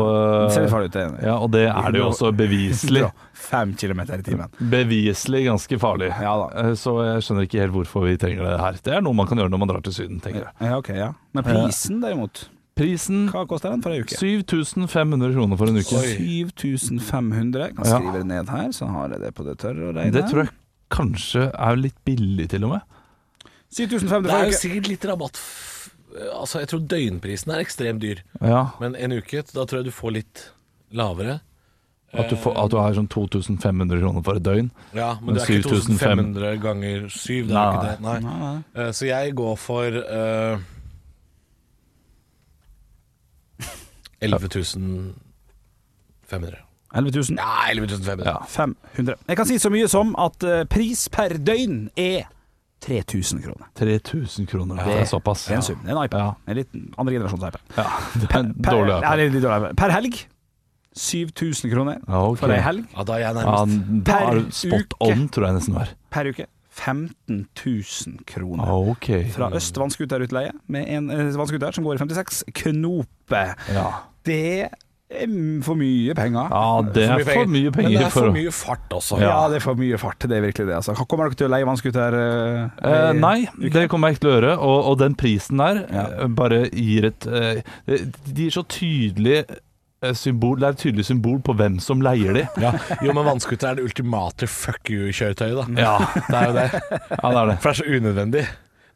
Det 0.49 0.53
ser 0.57 0.67
farlig 0.73 0.91
ut, 0.91 0.97
det. 0.99 1.05
Ja, 1.23 1.37
og 1.37 1.51
det 1.55 1.63
er 1.71 1.91
det 1.95 2.01
jo 2.03 2.09
også 2.11 2.33
beviselig. 2.35 3.07
5 3.47 3.75
km 3.79 3.99
i 4.01 4.21
timen. 4.25 4.49
Beviselig 4.59 5.45
ganske 5.45 5.77
farlig. 5.79 6.09
Ja 6.19 6.33
da. 6.41 6.47
Eh, 6.67 6.73
Så 6.75 6.97
jeg 7.05 7.23
skjønner 7.23 7.47
ikke 7.47 7.61
helt 7.63 7.71
hvorfor 7.77 8.03
vi 8.09 8.17
trenger 8.19 8.43
det 8.43 8.59
her. 8.59 8.79
Det 8.83 8.93
er 8.97 9.01
noe 9.05 9.13
man 9.15 9.27
kan 9.29 9.37
gjøre 9.39 9.53
når 9.53 9.61
man 9.63 9.71
drar 9.71 9.83
til 9.85 9.93
Syden, 9.93 10.19
tenker 10.19 10.43
jeg. 10.43 10.53
Ja, 10.67 10.75
ok, 10.81 10.89
ja. 10.97 11.13
Men 11.37 11.45
prisen 11.47 12.01
derimot, 12.03 12.47
Prisen 12.77 13.27
hva 13.33 13.43
koster 13.49 13.73
den 13.73 13.81
for 13.83 13.91
ei 13.95 14.03
uke? 14.05 14.15
7500 14.17 15.33
kroner 15.33 15.57
for 15.59 15.71
en 15.71 15.79
uke. 15.81 16.01
7500. 16.17 17.71
Kan 17.75 17.85
Ja. 17.85 17.97
skrive 17.99 18.13
det 18.21 18.27
ned 18.29 18.49
her, 18.49 18.69
så 18.71 18.87
har 18.91 19.09
jeg 19.09 19.19
det 19.21 19.33
på 19.35 19.43
det 19.47 19.57
tørre 19.59 19.89
og 19.89 19.95
reine. 19.95 20.11
Det 20.13 20.25
tror 20.29 20.45
jeg 20.45 20.53
kanskje 20.91 21.47
er 21.53 21.75
litt 21.75 21.97
billig, 22.05 22.49
til 22.49 22.63
og 22.65 22.69
med. 22.77 22.81
7500 23.71 24.21
Det 24.23 24.31
for 24.31 24.37
er 24.37 24.51
jo 24.51 24.61
sikkert 24.61 24.87
litt 24.87 25.05
rabatt 25.05 25.41
Altså, 26.33 26.59
jeg 26.63 26.69
tror 26.71 26.79
døgnprisen 26.87 27.51
er 27.53 27.59
ekstremt 27.61 27.99
dyr. 28.01 28.21
Ja, 28.41 28.71
Men 28.79 28.95
en 28.95 29.11
uke, 29.11 29.43
da 29.53 29.65
tror 29.65 29.83
jeg 29.83 29.85
du 29.85 29.91
får 29.91 30.13
litt 30.15 30.51
lavere. 30.91 31.41
At 32.13 32.29
du, 32.31 32.35
får, 32.39 32.55
at 32.57 32.71
du 32.71 32.77
har 32.79 32.93
sånn 32.95 33.09
2500 33.11 33.99
kroner 33.99 34.23
for 34.23 34.39
et 34.39 34.41
døgn. 34.45 34.71
Ja, 34.95 35.17
men 35.19 35.25
Men 35.25 35.35
det 35.35 35.43
er 35.43 35.59
ikke 35.59 35.75
7500 35.75 36.57
2500 36.57 36.57
ganger 36.63 37.09
7, 37.11 37.43
det 37.45 37.51
er 37.51 37.53
Nei. 37.53 37.65
ikke 37.67 37.83
det. 37.83 38.01
Nei. 38.01 38.19
Nei, 38.23 38.37
nei. 38.39 38.63
Eh, 38.81 38.91
Så 38.95 39.05
jeg 39.11 39.35
går 39.35 39.57
for 39.57 39.99
uh, 40.07 40.57
11 44.21 45.13
500. 46.27 46.57
11 46.95 47.11
000. 47.11 47.37
Ja, 47.37 47.69
11 47.71 47.87
500. 48.03 48.25
Ja. 48.25 48.39
500. 48.47 49.15
Jeg 49.27 49.37
kan 49.37 49.45
si 49.49 49.57
så 49.59 49.69
mye 49.73 49.87
som 49.91 50.15
at 50.19 50.43
eh, 50.47 50.63
pris 50.71 51.07
per 51.13 51.37
døgn 51.37 51.89
er 51.99 52.25
3000 52.81 53.41
kroner. 53.43 53.67
3000 53.79 54.47
kroner. 54.47 54.75
Det 54.85 54.95
er 55.01 55.05
såpass. 55.09 55.45
Det 55.47 55.53
er 55.55 55.61
en 55.61 55.65
sum. 55.65 55.79
Det 55.83 55.91
er 55.91 55.97
en 55.97 56.03
iPad. 56.05 56.19
Ja. 56.21 56.33
En 56.47 56.57
liten 56.59 56.87
andre 56.97 57.13
generasjons 57.17 57.45
iPad. 57.49 57.61
Ja, 57.77 57.85
det 58.21 58.27
er 58.31 58.39
en 58.39 58.51
Per, 58.53 58.71
dårlig 58.71 58.97
ja, 59.01 59.13
det 59.17 59.25
er 59.27 59.39
dårlig 59.39 59.57
iPad. 59.61 59.77
Per 59.81 59.95
helg 59.97 60.19
7000 60.97 61.69
kroner 61.73 61.97
Ja, 62.07 62.21
ok. 62.25 62.37
for 62.41 62.53
ei 62.53 62.61
helg. 62.65 62.85
Ja, 62.95 63.03
da 63.05 63.13
er 63.17 63.19
jeg 63.25 63.35
Ja, 63.35 63.41
nærmest. 63.41 64.05
da 64.07 64.13
Per 64.17 64.37
er 64.37 64.45
spot 64.51 64.93
uke. 64.93 65.11
on, 65.11 65.27
tror 65.29 65.45
jeg 65.45 65.57
nesten 65.59 65.73
det 65.73 65.79
var. 65.81 65.91
Per 66.09 66.29
uke 66.31 66.45
15 66.77 67.47
000 67.65 68.25
kroner. 68.29 68.73
Okay. 68.93 69.25
Fra 69.33 69.49
Øst 69.57 69.77
vannskuterutleie 69.81 70.51
med 70.67 70.89
en 70.97 71.09
eh, 71.11 71.31
vannskuter 71.37 71.73
som 71.75 71.83
går 71.87 71.97
i 71.97 72.03
56 72.05 72.43
knoper. 72.63 73.55
Ja. 73.73 73.87
Det 74.27 74.41
er 75.07 75.31
for 75.63 75.77
mye 75.79 76.11
penger. 76.17 76.49
ja, 76.51 76.81
det 76.93 77.03
er 77.07 77.21
for 77.23 77.47
mye 77.47 77.69
Men 77.69 77.75
penger 77.77 77.93
det 77.93 78.05
er 78.05 78.11
for 78.11 78.25
for 78.27 78.33
mye 78.35 78.51
fart 78.51 78.91
også. 78.97 79.19
Ja, 79.21 79.37
det 79.47 79.61
er 79.61 79.63
for 79.63 79.79
mye 79.79 79.97
fart. 80.01 80.19
Det 80.27 80.35
er 80.35 80.41
virkelig 80.43 80.67
det. 80.67 80.75
Altså. 80.75 80.95
Kommer 81.07 81.29
dere 81.29 81.39
til 81.39 81.47
å 81.47 81.53
leie 81.53 81.67
vannskuter? 81.69 82.17
Uh, 82.17 82.87
Eh, 82.87 83.13
nei, 83.15 83.37
nei, 83.55 83.69
det 83.71 83.85
kommer 83.89 84.11
jeg 84.11 84.17
ikke 84.17 84.25
til 84.25 84.31
å 84.33 84.35
gjøre. 84.35 84.51
Og, 84.67 84.79
og 84.91 84.97
den 84.99 85.15
prisen 85.15 85.63
der 85.63 85.79
Ja. 85.95 86.03
eh, 86.25 86.27
bare 86.27 86.59
gir 86.75 87.07
et 87.07 87.25
uh, 87.25 87.61
De 87.87 88.41
gir 88.43 88.51
så 88.51 88.65
tydelig 88.67 89.37
eh, 89.45 89.55
symbol, 90.13 90.59
det 90.61 90.67
er 90.67 90.75
et 90.75 90.81
tydelig 90.83 91.05
symbol 91.07 91.39
på 91.41 91.55
hvem 91.57 91.79
som 91.81 92.01
leier 92.05 92.33
de. 92.37 92.43
Ja. 92.61 92.71
Jo, 93.01 93.13
men 93.17 93.25
vannskuter 93.25 93.71
er 93.71 93.79
det 93.79 93.87
ultimate 93.87 94.47
fuck 94.47 94.91
you-kjøretøyet, 94.93 95.57
da. 95.57 95.65
Ja, 95.81 95.97
Det 96.27 96.37
er 96.37 96.47
jo 96.51 96.55
det. 96.59 96.67
ja 97.23 97.31
det 97.33 97.41
er 97.41 97.51
det. 97.51 97.57
For 97.63 97.69
det 97.69 97.73
er 97.73 97.79
så 97.81 97.87
unødvendig. 97.97 98.43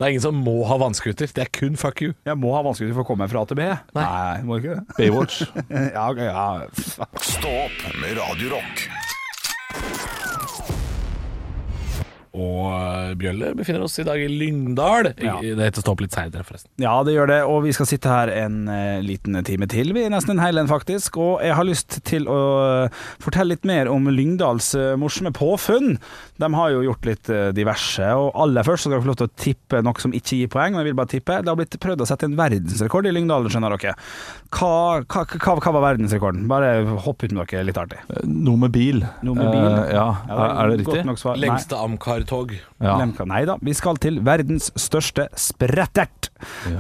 Det 0.02 0.08
er 0.08 0.14
ingen 0.16 0.24
som 0.24 0.38
må 0.42 0.56
ha 0.66 0.78
vannskuter. 0.82 1.30
Det 1.30 1.44
er 1.44 1.50
kun 1.54 1.76
fuck 1.78 2.02
you. 2.02 2.14
Jeg 2.26 2.38
må 2.42 2.54
ha 2.56 2.62
vannskuter 2.66 2.94
for 2.94 3.04
å 3.04 3.08
komme 3.12 3.22
meg 3.26 3.34
fra 3.34 3.44
AtB. 3.46 3.52
til 3.54 3.60
B. 3.62 3.68
Nei, 4.00 4.42
må 4.50 4.58
ikke 4.62 4.78
det. 4.80 4.98
Baywatch. 4.98 5.42
Ja, 5.96 6.08
ok, 6.10 6.22
ja. 6.26 6.48
Stå 7.22 7.54
opp 7.68 7.86
med 8.02 8.18
Radio 8.18 8.56
Rock. 8.56 8.88
Og 12.32 12.68
eh, 12.72 13.14
Bjølle 13.20 13.52
befinner 13.60 13.84
oss 13.84 14.00
i 14.00 14.06
dag 14.08 14.22
i 14.24 14.28
Lyngdal. 14.32 15.12
Ja. 15.20 15.36
Det 15.44 15.60
heter 15.60 15.84
Stå 15.84 15.96
opp 15.96 16.04
litt 16.04 16.16
seinere, 16.16 16.46
forresten. 16.48 16.70
Ja, 16.80 16.94
det 17.04 17.16
gjør 17.16 17.28
det, 17.32 17.40
og 17.50 17.64
vi 17.66 17.74
skal 17.76 17.90
sitte 17.90 18.12
her 18.12 18.32
en 18.32 18.70
eh, 18.72 19.02
liten 19.04 19.36
time 19.48 19.68
til. 19.72 19.92
Vi 19.96 20.06
er 20.06 20.14
nesten 20.14 20.38
en 20.38 20.44
hel 20.44 20.62
en, 20.62 20.70
faktisk. 20.72 21.20
Og 21.20 21.42
jeg 21.44 21.58
har 21.58 21.68
lyst 21.68 22.00
til 22.08 22.30
å 22.32 22.40
eh, 22.86 23.02
fortelle 23.24 23.56
litt 23.56 23.68
mer 23.68 23.90
om 23.92 24.08
Lyngdals 24.08 24.72
morsomme 25.02 25.34
påfunn. 25.36 25.98
De 26.40 26.50
har 26.56 26.72
jo 26.72 26.86
gjort 26.86 27.08
litt 27.10 27.32
diverse, 27.58 28.08
og 28.18 28.32
aller 28.40 28.66
først 28.66 28.86
så 28.86 28.90
skal 28.90 28.96
dere 28.96 29.04
få 29.04 29.10
lov 29.12 29.20
til 29.20 29.28
å 29.28 29.34
tippe 29.44 29.82
noe 29.84 30.02
som 30.02 30.16
ikke 30.16 30.40
gir 30.40 30.52
poeng, 30.54 30.74
men 30.74 30.82
jeg 30.82 30.92
vil 30.92 30.98
bare 31.02 31.12
tippe. 31.12 31.40
Det 31.42 31.52
har 31.52 31.60
blitt 31.60 31.78
prøvd 31.84 32.06
å 32.06 32.08
sette 32.08 32.30
en 32.30 32.38
verdensrekord 32.40 33.10
i 33.10 33.14
Lyngdal, 33.14 33.50
skjønner 33.52 33.76
dere. 33.76 33.94
Hva, 34.56 34.72
hva, 35.04 35.26
hva, 35.28 35.58
hva 35.58 35.76
var 35.78 35.86
verdensrekorden? 35.90 36.48
Bare 36.52 36.72
hopp 37.06 37.26
ut 37.26 37.36
med 37.36 37.44
dere 37.52 37.68
litt 37.68 37.82
artig. 37.82 38.00
Noe 38.24 38.64
med 38.64 38.74
bil. 38.76 39.04
Noe 39.26 39.38
med 39.38 39.52
bil? 39.52 39.68
Uh, 39.68 39.84
ja, 39.92 40.08
er, 40.30 40.42
er 40.48 40.74
det 40.74 40.80
riktig? 40.82 41.04
Lengste 41.42 41.78
svar. 41.82 42.21
Amcar-tog. 42.22 42.54
Ja. 42.78 42.98
Lemka. 42.98 43.26
Nei 43.26 43.46
da, 43.46 43.58
vi 43.62 43.74
skal 43.74 43.98
til 44.02 44.20
verdens 44.26 44.72
største 44.80 45.28
sprettert. 45.38 46.30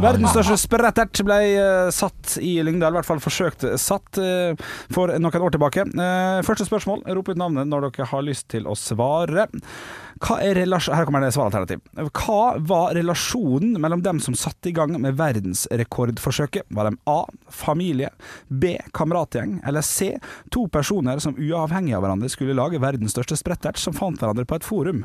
Verdens 0.01 0.33
største 0.33 0.57
sprettert 0.57 1.21
ble 1.25 1.39
uh, 1.57 1.89
satt 1.93 2.37
i 2.41 2.57
Lyngdal, 2.63 2.93
i 2.93 2.99
hvert 2.99 3.09
fall 3.09 3.21
forsøkt 3.21 3.65
satt 3.81 4.21
uh, 4.21 4.53
for 4.93 5.13
noen 5.17 5.45
år 5.47 5.55
tilbake. 5.55 5.85
Uh, 5.93 6.41
første 6.47 6.67
spørsmål, 6.67 7.05
rop 7.17 7.29
ut 7.31 7.41
navnet 7.41 7.69
når 7.69 7.89
dere 7.89 8.09
har 8.11 8.25
lyst 8.25 8.49
til 8.53 8.69
å 8.69 8.77
svare. 8.77 9.47
Hva 10.21 10.37
er. 10.45 10.59
Her 10.61 11.07
kommer 11.07 11.23
det 11.23 11.31
svaralternativ. 11.33 11.81
Hva 12.13 12.57
var 12.61 12.93
relasjonen 12.93 13.79
mellom 13.81 14.03
dem 14.05 14.19
som 14.21 14.37
satte 14.37 14.69
i 14.69 14.75
gang 14.75 14.93
med 15.01 15.17
verdensrekordforsøket? 15.17 16.67
Var 16.69 16.89
de 16.89 16.99
A. 17.09 17.23
Familie, 17.49 18.11
B. 18.47 18.75
Kameratgjeng, 18.93 19.59
eller 19.65 19.81
C. 19.85 20.13
To 20.53 20.67
personer 20.69 21.21
som 21.23 21.37
uavhengig 21.37 21.97
av 21.97 22.05
hverandre 22.05 22.29
skulle 22.29 22.57
lage 22.57 22.81
verdens 22.81 23.17
største 23.17 23.39
sprettert, 23.39 23.81
som 23.81 23.97
fant 23.97 24.21
hverandre 24.21 24.45
på 24.45 24.59
et 24.59 24.67
forum? 24.67 25.03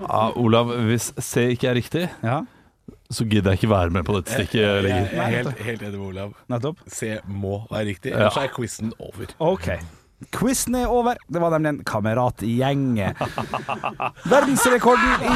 Ja, 0.00 0.30
Olav, 0.36 0.72
hvis 0.88 1.12
C 1.22 1.50
ikke 1.54 1.68
er 1.70 1.74
riktig, 1.78 2.08
Ja, 2.22 2.40
så 3.10 3.24
gidder 3.30 3.52
jeg 3.52 3.60
ikke 3.62 3.70
være 3.70 3.90
med 3.94 4.04
på 4.04 4.14
dette 4.16 4.32
stikket 4.34 4.60
Jeg 4.60 5.08
er 5.12 5.28
helt, 5.30 5.58
helt 5.62 5.82
enig 5.82 5.98
med 5.98 6.06
Olav. 6.08 6.32
nettopp. 6.50 6.80
C 6.90 7.18
må 7.28 7.66
være 7.70 7.86
riktig, 7.92 8.10
Ja. 8.12 8.16
ellers 8.26 8.36
er 8.36 8.48
quizen 8.56 8.92
over. 8.98 9.26
Ok. 9.38 9.68
Quizen 10.32 10.74
er 10.78 10.86
over. 10.88 11.14
Det 11.30 11.40
var 11.42 11.50
nemlig 11.58 11.68
en 11.68 11.84
kameratgjeng. 11.84 12.96
Verdensrekorden 14.32 15.24
i 15.26 15.34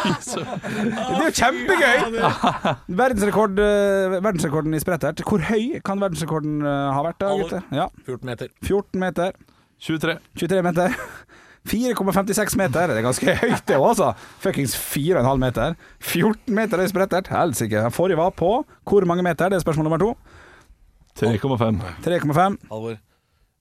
Det 0.00 1.16
er 1.18 1.24
jo 1.26 1.32
kjempegøy! 1.36 2.20
Verdensrekord, 3.00 3.58
eh, 3.60 4.14
verdensrekorden 4.22 4.74
i 4.76 4.80
sprettert. 4.82 5.20
Hvor 5.26 5.42
høy 5.50 5.80
kan 5.84 6.00
verdensrekorden 6.00 6.60
eh, 6.62 6.92
ha 6.94 7.02
vært? 7.04 7.18
da, 7.20 7.32
gutter? 7.36 7.66
Ja, 7.74 7.88
14 8.06 8.30
meter. 8.30 8.48
14 8.64 9.00
meter. 9.02 9.32
23. 9.80 10.16
23 10.38 10.62
meter. 10.64 10.96
4,56 11.68 12.56
meter. 12.56 12.88
Det 12.88 13.00
er 13.02 13.04
ganske 13.04 13.34
høyt, 13.42 13.64
det 13.68 13.76
òg, 13.76 13.90
altså. 13.92 14.12
Fuckings 14.40 14.72
4,5 14.80 15.42
meter. 15.42 15.76
14 16.00 16.54
meter 16.56 16.80
i 16.84 16.88
sprettert. 16.88 17.28
Helsike. 17.34 17.84
Forrige 17.94 18.16
var 18.22 18.32
på 18.36 18.54
hvor 18.88 19.06
mange 19.08 19.22
meter? 19.26 19.50
Det 19.52 19.60
er 19.60 19.64
spørsmål 19.66 19.90
nummer 19.90 20.00
to. 20.00 20.14
3,5. 21.20 21.80
3,5. 22.06 22.56
Halvor. 22.70 22.96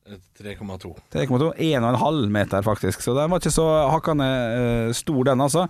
eh, 0.08 0.18
3,2. 0.40 0.94
3,2. 1.14 1.52
1,5 1.60 2.30
meter, 2.32 2.64
faktisk. 2.66 3.02
Så 3.04 3.14
den 3.18 3.30
var 3.34 3.42
ikke 3.44 3.52
så 3.54 3.68
hakkende 3.92 4.28
eh, 4.30 4.92
stor, 4.96 5.24
den, 5.28 5.42
altså. 5.44 5.66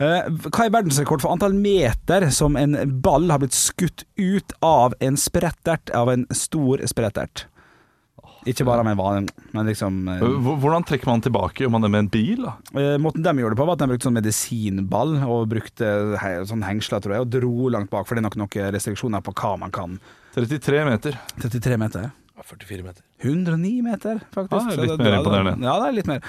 Eh, 0.00 0.30
hva 0.48 0.64
er 0.66 0.72
verdensrekord 0.74 1.22
for 1.22 1.34
antall 1.36 1.54
meter 1.54 2.30
som 2.34 2.56
en 2.56 2.78
ball 3.04 3.28
har 3.30 3.42
blitt 3.44 3.54
skutt 3.58 4.06
ut 4.18 4.56
av 4.64 4.96
en 5.04 5.20
sprettert, 5.20 5.92
av 5.94 6.10
en 6.14 6.24
stor 6.34 6.82
sprettert? 6.90 7.44
Ikke 8.44 8.66
bare 8.68 8.84
med 8.84 8.92
en 8.96 9.00
vanlig, 9.00 9.32
men 9.56 9.68
liksom 9.70 10.00
eh, 10.12 10.24
Hvordan 10.60 10.84
trekker 10.84 11.08
man 11.08 11.22
tilbake? 11.24 11.62
Gjør 11.64 11.70
man 11.72 11.86
det 11.86 11.90
med 11.94 12.02
en 12.04 12.10
bil? 12.12 12.42
da? 12.44 12.56
eh, 12.76 12.96
Måten 13.00 13.24
de 13.24 13.32
gjorde 13.40 13.56
det 13.56 13.60
på, 13.62 13.68
var 13.70 13.78
at 13.78 13.84
de 13.84 13.88
brukte 13.92 14.08
sånn 14.08 14.18
medisinball 14.18 15.14
og 15.24 15.46
brukte 15.54 15.92
he, 16.20 16.34
sånn 16.50 16.66
hengsler, 16.66 17.00
tror 17.04 17.16
jeg, 17.16 17.24
og 17.24 17.32
dro 17.32 17.70
langt 17.72 17.92
bak, 17.92 18.04
for 18.08 18.14
det 18.16 18.24
er 18.24 18.28
nok 18.28 18.36
noen 18.42 18.74
restriksjoner 18.76 19.24
på 19.24 19.32
hva 19.40 19.54
man 19.64 19.72
kan. 19.74 19.96
33 20.36 20.84
meter. 20.90 21.16
33 21.40 21.80
meter. 21.80 22.12
44 22.44 22.82
meter. 22.84 23.00
109 23.24 23.80
meter, 23.86 24.18
faktisk. 24.34 24.66
Ah, 24.66 24.72
er 24.74 24.80
litt 24.82 25.00
mer 25.00 25.14
imponerende. 25.16 25.64
Ja, 25.64 25.74
det 25.80 25.86
er 25.86 25.94
litt 25.96 26.08
mer. 26.10 26.26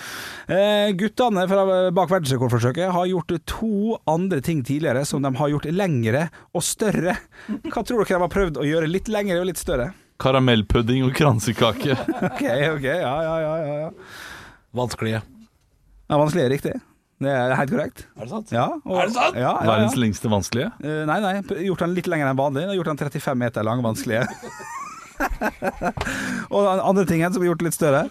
Eh, 0.47 0.91
guttene 0.95 1.43
fra 1.49 1.65
bak 1.97 2.13
verdensrekordforsøket 2.13 2.93
har 2.95 3.09
gjort 3.09 3.33
to 3.49 3.97
andre 4.07 4.39
ting 4.45 4.61
tidligere 4.63 5.01
som 5.09 5.25
de 5.25 5.33
har 5.35 5.51
gjort 5.51 5.67
lengre 5.75 6.27
og 6.55 6.63
større. 6.63 7.17
Hva 7.67 7.83
tror 7.83 8.05
dere 8.05 8.13
de 8.15 8.21
har 8.23 8.31
prøvd 8.31 8.61
å 8.61 8.67
gjøre 8.69 8.87
litt 8.87 9.11
lengre 9.11 9.41
og 9.41 9.49
litt 9.49 9.59
større? 9.59 9.89
Karamellpudding 10.21 11.05
og 11.07 11.15
kransekake. 11.17 11.95
Ok, 12.29 12.43
ok, 12.43 12.85
ja, 12.85 13.15
ja, 13.25 13.37
ja. 13.43 13.55
ja, 13.59 13.77
ja. 13.85 13.89
Vanskelige. 14.75 15.23
Er 16.09 16.51
riktig. 16.51 16.75
Det 17.23 17.31
er 17.31 17.55
helt 17.55 17.71
korrekt. 17.71 18.05
Er 18.19 18.27
det 18.27 18.31
sant? 18.31 18.51
Ja, 18.51 18.65
og, 18.83 18.95
Er 18.99 19.07
det 19.07 19.15
sant? 19.15 19.37
Ja, 19.39 19.53
ja, 19.55 19.67
Verdens 19.69 19.95
lengste 19.99 20.31
vanskelige. 20.31 20.71
Uh, 20.83 21.03
Nei, 21.07 21.19
nei, 21.23 21.35
gjort 21.63 21.85
den 21.85 21.95
litt 21.95 22.09
lenger 22.11 22.31
enn 22.31 22.39
vanlig. 22.39 22.65
Gjort 22.75 22.91
den 22.91 22.99
35 23.05 23.39
meter 23.39 23.67
lang, 23.67 23.83
vanskelige. 23.85 24.27
og 26.53 26.59
den 26.65 26.81
andre 26.83 27.05
tingen 27.07 27.33
som 27.33 27.43
er 27.43 27.49
gjort 27.49 27.63
litt 27.65 27.75
større 27.75 28.05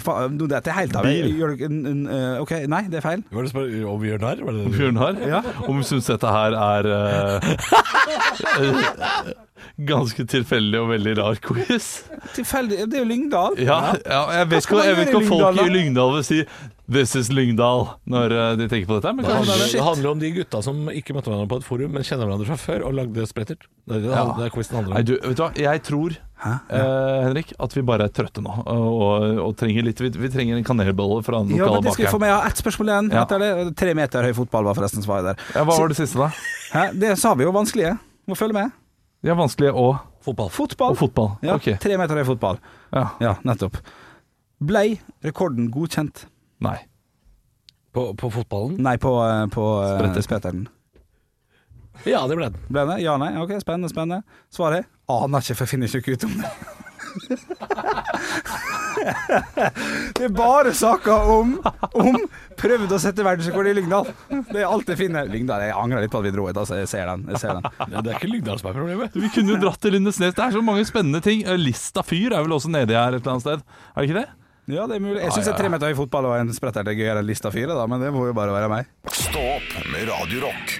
Fa- 0.00 0.24
nå, 0.32 0.46
Dette 0.48 0.70
er 0.72 0.76
helt 0.78 0.94
av 0.96 1.04
eh, 1.04 2.40
OK, 2.40 2.52
nei, 2.72 2.82
det 2.88 3.02
er 3.02 3.04
feil. 3.04 3.22
Var 3.28 3.44
det 3.44 3.50
spør 3.52 3.66
om 3.92 3.98
vi 4.00 4.08
gjør 4.08 4.22
narr? 4.24 4.40
Om 4.40 4.48
vi 4.56 4.62
gjør 4.62 4.76
Bjørnar, 4.78 5.18
Ja. 5.28 5.40
om 5.68 5.78
vi 5.82 5.84
syns 5.84 6.08
dette 6.08 6.32
her 6.32 6.56
er 6.56 6.88
eh, 6.96 7.40
ganske 9.92 10.24
tilfeldig 10.32 10.80
og 10.80 10.90
veldig 10.94 11.14
rar 11.20 11.40
quiz. 11.44 11.90
Tilfeldig 12.36 12.86
Det 12.88 12.98
er 12.98 13.04
jo 13.04 13.08
Lyngdal. 13.10 13.58
Ja, 13.60 13.78
ja 14.06 14.22
jeg 14.38 14.50
vet 14.54 14.66
ikke, 14.66 14.80
jeg 14.86 14.96
vet 14.96 15.08
ikke 15.12 15.18
i 15.18 15.22
om 15.22 15.28
folk 15.34 15.60
i? 15.60 15.68
Lyngdal 15.76 16.14
vil 16.16 16.24
si 16.28 16.40
'This 16.92 17.14
is 17.16 17.28
Lyngdal' 17.32 17.88
når 18.06 18.32
eh, 18.36 18.56
de 18.60 18.66
tenker 18.68 18.86
på 18.90 18.98
dette. 19.00 19.12
Men 19.16 19.24
Det 19.24 19.32
handler, 19.34 19.60
det 19.62 19.78
er 19.78 19.84
handler 19.86 20.10
om 20.10 20.18
de 20.20 20.30
gutta 20.36 20.60
som 20.62 20.82
ikke 20.92 21.14
møtte 21.16 21.30
hverandre 21.30 21.48
på 21.48 21.56
et 21.62 21.64
forum, 21.64 21.92
men 21.96 22.02
kjenner 22.04 22.26
hverandre 22.28 22.46
fra 22.50 22.58
før 22.60 22.84
og 22.88 22.94
lagde 22.98 23.24
sprettert. 23.30 23.64
Det 23.88 23.96
er 23.96 24.00
det, 24.04 24.10
Ja. 24.12 24.24
det 24.36 24.44
er 24.46 24.50
quizen 24.54 24.76
handler 24.76 24.94
Nei, 24.94 25.02
du, 25.08 25.12
vet 25.16 25.36
du 25.36 25.42
hva, 25.42 25.50
jeg 25.56 25.82
tror, 25.88 26.16
Hæ? 26.42 26.52
uh, 26.70 27.22
Henrik, 27.28 27.52
at 27.58 27.74
vi 27.76 27.82
bare 27.82 28.04
er 28.04 28.12
trøtte 28.12 28.42
nå. 28.42 28.52
Og, 28.66 28.86
og, 29.02 29.38
og 29.46 29.56
trenger 29.56 29.82
litt 29.86 30.00
Vi, 30.02 30.10
vi 30.10 30.28
trenger 30.28 30.56
en 30.58 30.64
kanelbolle 30.66 31.22
fra 31.24 31.40
den 31.42 31.56
Ja, 31.56 31.64
lokale 31.70 31.86
bakeren. 31.86 32.20
med. 32.20 32.28
Jeg 32.28 32.36
har 32.36 32.46
ett 32.50 32.62
spørsmål 32.62 32.88
igjen. 32.92 33.10
Ja. 33.14 33.22
Etter 33.24 33.38
det. 33.38 33.76
Tre 33.78 33.94
meter 33.94 34.22
høy 34.28 34.32
fotball 34.34 34.64
var 34.64 34.74
forresten 34.74 35.02
svaret 35.06 35.24
der. 35.32 35.44
Ja, 35.54 35.64
hva 35.64 35.78
var 35.78 35.88
det 35.88 35.96
siste, 35.96 36.18
da? 36.18 36.30
Hæ? 36.74 36.84
Det 36.98 37.16
sa 37.18 37.34
vi 37.34 37.44
jo 37.46 37.52
vanskelige. 37.54 37.96
Må 38.26 38.34
følge 38.38 38.52
med. 38.58 38.70
Ja, 39.22 39.34
vanskelige 39.38 39.72
og, 39.72 39.96
Fotball. 40.22 40.50
Fotball. 40.54 40.90
og 40.92 40.98
fotball. 40.98 41.30
Ja, 41.42 41.54
okay. 41.56 41.74
Tre 41.82 41.96
meter 41.98 42.14
høy 42.20 42.24
fotball. 42.26 42.58
Ja. 42.92 43.08
Ja, 43.22 43.32
nettopp. 43.42 43.78
Blei 44.62 45.00
rekorden 45.24 45.70
godkjent? 45.74 46.26
Nei. 46.62 46.78
På, 47.92 48.12
på 48.16 48.30
fotballen? 48.32 48.78
Nei, 48.80 48.96
på, 49.02 49.12
eh, 49.26 49.46
på 49.52 49.66
eh, 49.84 50.22
Sprettert. 50.24 50.70
Ja, 52.08 52.22
det 52.26 52.36
ble 52.38 52.48
den. 52.50 52.62
Ble 52.72 52.86
det? 52.88 52.96
Ja, 53.04 53.18
nei? 53.20 53.34
Ok, 53.42 53.52
spennende, 53.60 53.90
spennende. 53.92 54.22
Svaret? 54.52 54.88
Aner 55.12 55.44
ikke, 55.44 55.58
for 55.58 55.66
jeg 55.66 55.74
finner 55.74 55.86
ikke 56.00 56.16
ut 56.16 56.24
om 56.26 56.32
det. 56.40 56.48
det 60.16 60.24
er 60.24 60.32
bare 60.32 60.72
saker 60.74 61.12
om, 61.34 61.60
om 61.92 62.16
prøvd 62.58 62.92
å 62.94 62.98
sette 63.02 63.24
verdensrekord 63.26 63.68
i 63.68 63.74
Lyngdal. 63.76 64.06
Det 64.50 64.60
er 64.62 64.68
alt 64.68 64.88
jeg 64.88 64.98
finner. 65.04 65.28
Lyngdal, 65.30 65.60
Jeg 65.66 65.76
angrer 65.76 66.00
litt 66.04 66.14
på 66.14 66.20
at 66.22 66.26
vi 66.26 66.34
dro 66.34 66.44
hit. 66.48 66.58
Altså, 66.58 66.74
jeg 66.80 66.88
ser 66.90 67.06
den. 67.10 67.20
Jeg 67.34 67.40
ser 67.42 67.52
den. 67.58 67.64
Ja, 67.82 67.98
det 68.00 68.08
er 68.12 68.16
ikke 68.18 68.32
Lyngdal 68.32 68.58
som 68.62 68.68
er 68.70 68.78
problemet. 68.78 69.08
Vi 69.18 69.28
kunne 69.34 69.50
jo 69.54 69.58
dratt 69.62 69.80
til 69.82 69.92
Lindesnes. 69.96 70.36
Det 70.38 70.44
er 70.46 70.52
så 70.56 70.62
mange 70.64 70.84
spennende 70.88 71.20
ting. 71.24 71.38
Eh, 71.44 71.60
Lista 71.60 72.00
fyr 72.06 72.30
er 72.32 72.40
vel 72.46 72.56
også 72.56 72.72
nedi 72.72 72.94
her 72.96 73.12
et 73.12 73.20
eller 73.20 73.32
annet 73.36 73.46
sted. 73.46 73.60
Er 73.92 73.98
det 74.00 74.06
ikke 74.10 74.20
det? 74.22 74.28
Ja, 74.72 74.86
det 74.88 74.96
er 74.96 75.04
mulig. 75.04 75.20
Jeg 75.20 75.34
syns 75.34 75.50
ja, 75.50 75.52
ja. 75.52 75.58
tre 75.58 75.68
meter 75.72 75.92
høy 75.92 75.98
fotball 75.98 76.30
og 76.30 76.38
en 76.38 76.52
sprettert 76.56 76.88
er 76.88 76.96
gøyere 76.96 77.20
enn 77.20 77.28
lista 77.28 77.52
fire, 77.52 77.76
da, 77.76 77.84
men 77.90 78.00
det 78.00 78.12
må 78.14 78.24
jo 78.30 78.36
bare 78.36 78.54
være 78.54 78.70
meg. 78.72 78.88
Stå 79.12 79.42
opp 79.58 79.76
med 79.92 80.08
Radio 80.08 80.46
Rock. 80.46 80.76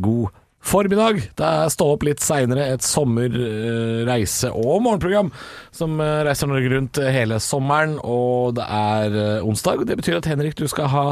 God 0.00 0.39
formiddag. 0.70 1.18
Det 1.34 1.46
er 1.46 1.70
Stå 1.72 1.86
opp 1.94 2.04
litt 2.06 2.22
seinere, 2.22 2.68
et 2.74 2.84
sommer-, 2.86 3.34
eh, 3.34 4.50
og 4.50 4.82
morgenprogram 4.84 5.30
som 5.74 5.96
eh, 6.02 6.20
reiser 6.26 6.50
Norge 6.50 6.70
rundt 6.72 7.00
hele 7.10 7.40
sommeren. 7.42 7.96
Og 8.02 8.54
det 8.58 8.66
er 8.66 9.16
eh, 9.18 9.46
onsdag, 9.46 9.84
det 9.88 9.98
betyr 9.98 10.20
at 10.20 10.28
Henrik, 10.30 10.56
du 10.58 10.68
skal 10.70 10.90
ha 10.92 11.04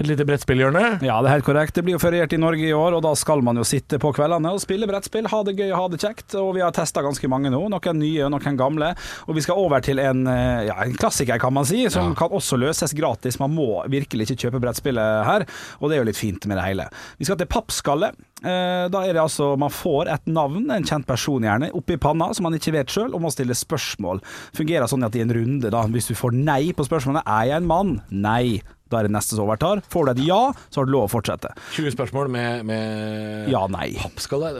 et 0.00 0.08
lite 0.08 0.24
brettspillhjørne. 0.28 1.00
Ja, 1.04 1.18
det 1.20 1.30
er 1.30 1.38
helt 1.38 1.48
korrekt. 1.48 1.76
Det 1.76 1.84
blir 1.86 1.96
jo 1.96 2.02
feriert 2.02 2.32
i 2.36 2.40
Norge 2.40 2.66
i 2.66 2.74
år, 2.76 2.96
og 2.96 3.04
da 3.04 3.14
skal 3.18 3.44
man 3.44 3.60
jo 3.60 3.66
sitte 3.68 4.00
på 4.00 4.12
kveldene 4.16 4.52
og 4.54 4.62
spille 4.62 4.88
brettspill, 4.88 5.28
ha 5.32 5.42
det 5.48 5.56
gøy 5.58 5.72
ha 5.76 5.86
det 5.92 6.00
kjekt. 6.02 6.36
Og 6.40 6.54
vi 6.58 6.64
har 6.64 6.74
testa 6.76 7.04
ganske 7.04 7.30
mange 7.32 7.52
nå, 7.52 7.60
noen 7.72 8.00
nye 8.00 8.30
noen 8.32 8.60
gamle. 8.60 8.92
Og 9.28 9.36
vi 9.36 9.44
skal 9.44 9.60
over 9.60 9.84
til 9.84 10.00
en, 10.02 10.26
ja, 10.28 10.76
en 10.84 10.96
klassiker, 10.96 11.40
kan 11.40 11.56
man 11.56 11.68
si, 11.68 11.86
som 11.92 12.12
kan 12.18 12.32
også 12.36 12.60
løses 12.60 12.96
gratis. 12.96 13.40
Man 13.40 13.54
må 13.56 13.84
virkelig 13.92 14.28
ikke 14.28 14.48
kjøpe 14.48 14.64
brettspillet 14.64 15.24
her, 15.28 15.46
og 15.80 15.88
det 15.88 15.96
er 15.96 16.04
jo 16.04 16.10
litt 16.10 16.20
fint 16.20 16.48
med 16.50 16.60
det 16.60 16.68
hele. 16.68 16.90
Vi 17.20 17.28
skal 17.28 17.40
til 17.40 17.50
Pappskalle. 17.50 18.12
Eh, 18.42 18.88
Da 18.88 19.02
er 19.04 19.12
det 19.12 19.22
altså 19.22 19.56
Man 19.58 19.70
får 19.70 20.08
et 20.14 20.26
navn, 20.26 20.70
en 20.70 20.84
kjent 20.84 21.06
person 21.06 21.42
gjerne, 21.42 21.70
oppi 21.76 21.96
panna 22.00 22.32
som 22.34 22.44
man 22.44 22.54
ikke 22.56 22.72
vet 22.72 22.88
sjøl, 22.92 23.14
og 23.14 23.20
må 23.20 23.30
stille 23.32 23.54
spørsmål. 23.56 24.22
Fungerer 24.56 24.88
sånn 24.88 25.04
at 25.04 25.16
i 25.16 25.20
en 25.20 25.32
runde, 25.34 25.70
da, 25.70 25.82
hvis 25.86 26.08
du 26.08 26.14
får 26.14 26.32
nei 26.32 26.72
på 26.72 26.86
spørsmålet 26.86 27.22
'Er 27.26 27.46
jeg 27.46 27.56
en 27.56 27.66
mann?' 27.66 28.00
Nei. 28.10 28.62
Da 28.90 28.98
er 29.00 29.06
det 29.08 29.12
neste 29.14 29.36
som 29.36 29.44
overtar. 29.46 29.80
Får 29.92 30.08
du 30.08 30.10
et 30.16 30.22
ja, 30.26 30.40
så 30.68 30.80
har 30.82 30.88
du 30.88 30.92
lov 30.96 31.06
å 31.06 31.10
fortsette. 31.12 31.52
20 31.76 31.94
spørsmål 31.94 32.30
med, 32.34 32.64
med 32.66 33.48
Ja, 33.52 33.64
nei. 33.70 33.92
pappskalle? 34.00 34.50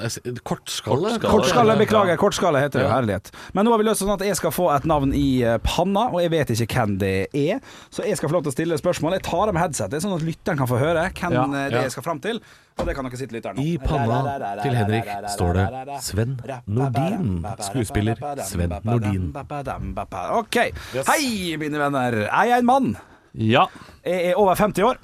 Kortskalle? 0.47 1.17
Kortskalle? 1.19 1.19
Kortskalle, 1.27 1.77
beklager. 1.81 2.21
Kortskalle 2.21 2.63
heter 2.63 2.85
det. 2.85 2.91
Herlighet. 2.93 3.33
Men 3.57 3.67
nå 3.67 3.75
har 3.75 3.83
vi 3.83 3.89
løst 3.89 4.05
sånn 4.05 4.15
at 4.15 4.23
jeg 4.27 4.39
skal 4.39 4.55
få 4.55 4.69
et 4.77 4.87
navn 4.89 5.13
i 5.17 5.43
eh, 5.43 5.59
panna, 5.67 6.07
og 6.15 6.23
jeg 6.23 6.31
vet 6.33 6.55
ikke 6.55 6.71
hvem 6.81 6.97
det 7.03 7.15
er. 7.37 7.61
Så 7.91 8.07
jeg 8.07 8.17
skal 8.21 8.31
få 8.31 8.39
lov 8.39 8.47
til 8.47 8.55
å 8.55 8.57
stille 8.57 8.79
spørsmål. 8.81 9.19
Jeg 9.19 9.27
tar 9.29 9.51
av 9.51 9.57
meg 9.57 9.67
headsetet, 9.67 10.05
sånn 10.05 10.15
at 10.17 10.25
lytteren 10.27 10.63
kan 10.63 10.71
få 10.71 10.79
høre 10.81 11.09
hvem 11.11 11.35
Ja, 11.37 11.45
eh, 11.51 11.69
det 11.75 11.79
ja. 11.81 11.85
jeg 11.89 11.97
skal 11.99 12.07
fram 12.07 12.23
til. 12.23 12.41
Og 12.81 12.87
det 12.89 12.95
kan 12.97 13.05
dere 13.05 13.19
sitte 13.21 13.35
lytteren 13.37 13.59
nå. 13.59 13.65
I 13.67 13.75
panna 13.83 14.57
til 14.63 14.73
Henrik 14.79 15.09
står 15.35 15.59
det 15.59 15.99
Sven 16.07 16.39
Nordin. 16.71 17.43
Skuespiller 17.67 18.23
Sven 18.47 18.73
Nordin. 18.87 19.27
OK. 20.39 20.59
Hei, 21.11 21.23
mine 21.61 21.83
venner. 21.83 22.23
Er 22.31 22.53
jeg 22.55 22.63
en 22.65 22.69
mann? 22.71 22.93
Ja. 23.35 23.67
Jeg 24.05 24.31
er 24.33 24.39
over 24.41 24.55
50 24.59 24.83
år. 24.85 24.99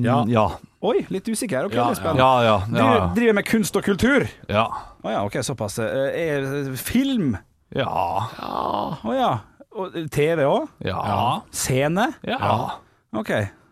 Ja. 0.00 0.24
Ja. 0.30 0.46
Oi, 0.82 1.02
litt 1.12 1.26
usikker. 1.28 1.66
Ok, 1.68 1.74
Ja, 1.76 1.88
litt 1.90 1.98
spennende. 1.98 2.22
Ja, 2.24 2.42
ja. 2.46 2.58
Driver, 2.70 2.94
ja, 2.96 3.06
driver 3.16 3.34
med 3.36 3.44
kunst 3.50 3.76
og 3.76 3.84
kultur. 3.84 4.28
ja. 4.48 4.66
Å 5.00 5.08
ja, 5.14 5.22
ok, 5.24 5.38
såpass. 5.44 5.78
Eh, 5.80 6.36
Er 6.36 6.76
film? 6.76 7.36
Ja. 7.74 7.86
Å 7.88 9.14
ja. 9.16 9.30
Og 9.72 9.94
TV 10.12 10.44
òg? 10.44 10.68
Ja. 10.84 11.40
Scene? 11.52 12.10
Ja. 12.26 12.78
Ok. 13.16 13.30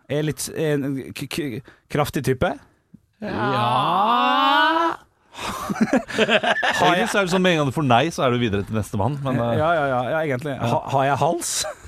Er 0.08 0.22
litt 0.24 0.48
er 0.56 0.74
en 0.78 1.12
k 1.12 1.26
k 1.28 1.60
kraftig 1.92 2.24
type? 2.24 2.54
Ja 3.20 4.94
Egentlig 6.18 7.08
så 7.10 7.18
er 7.20 7.26
det 7.26 7.32
sånn 7.32 7.42
med 7.44 7.52
en 7.54 7.58
gang 7.60 7.68
du 7.70 7.74
får 7.76 7.86
nei, 7.86 8.04
så 8.14 8.24
er 8.26 8.32
du 8.34 8.38
videre 8.40 8.64
til 8.66 8.74
neste 8.78 8.98
mann. 9.00 9.18
Men 9.22 9.38
eh, 9.42 9.56
Ja, 9.58 9.68
ja, 9.76 9.84
ja, 9.90 10.00
ja 10.14 10.22
egentlig. 10.24 10.56
Ha, 10.62 10.80
har 10.94 11.04
jeg 11.10 11.20
hals? 11.22 11.52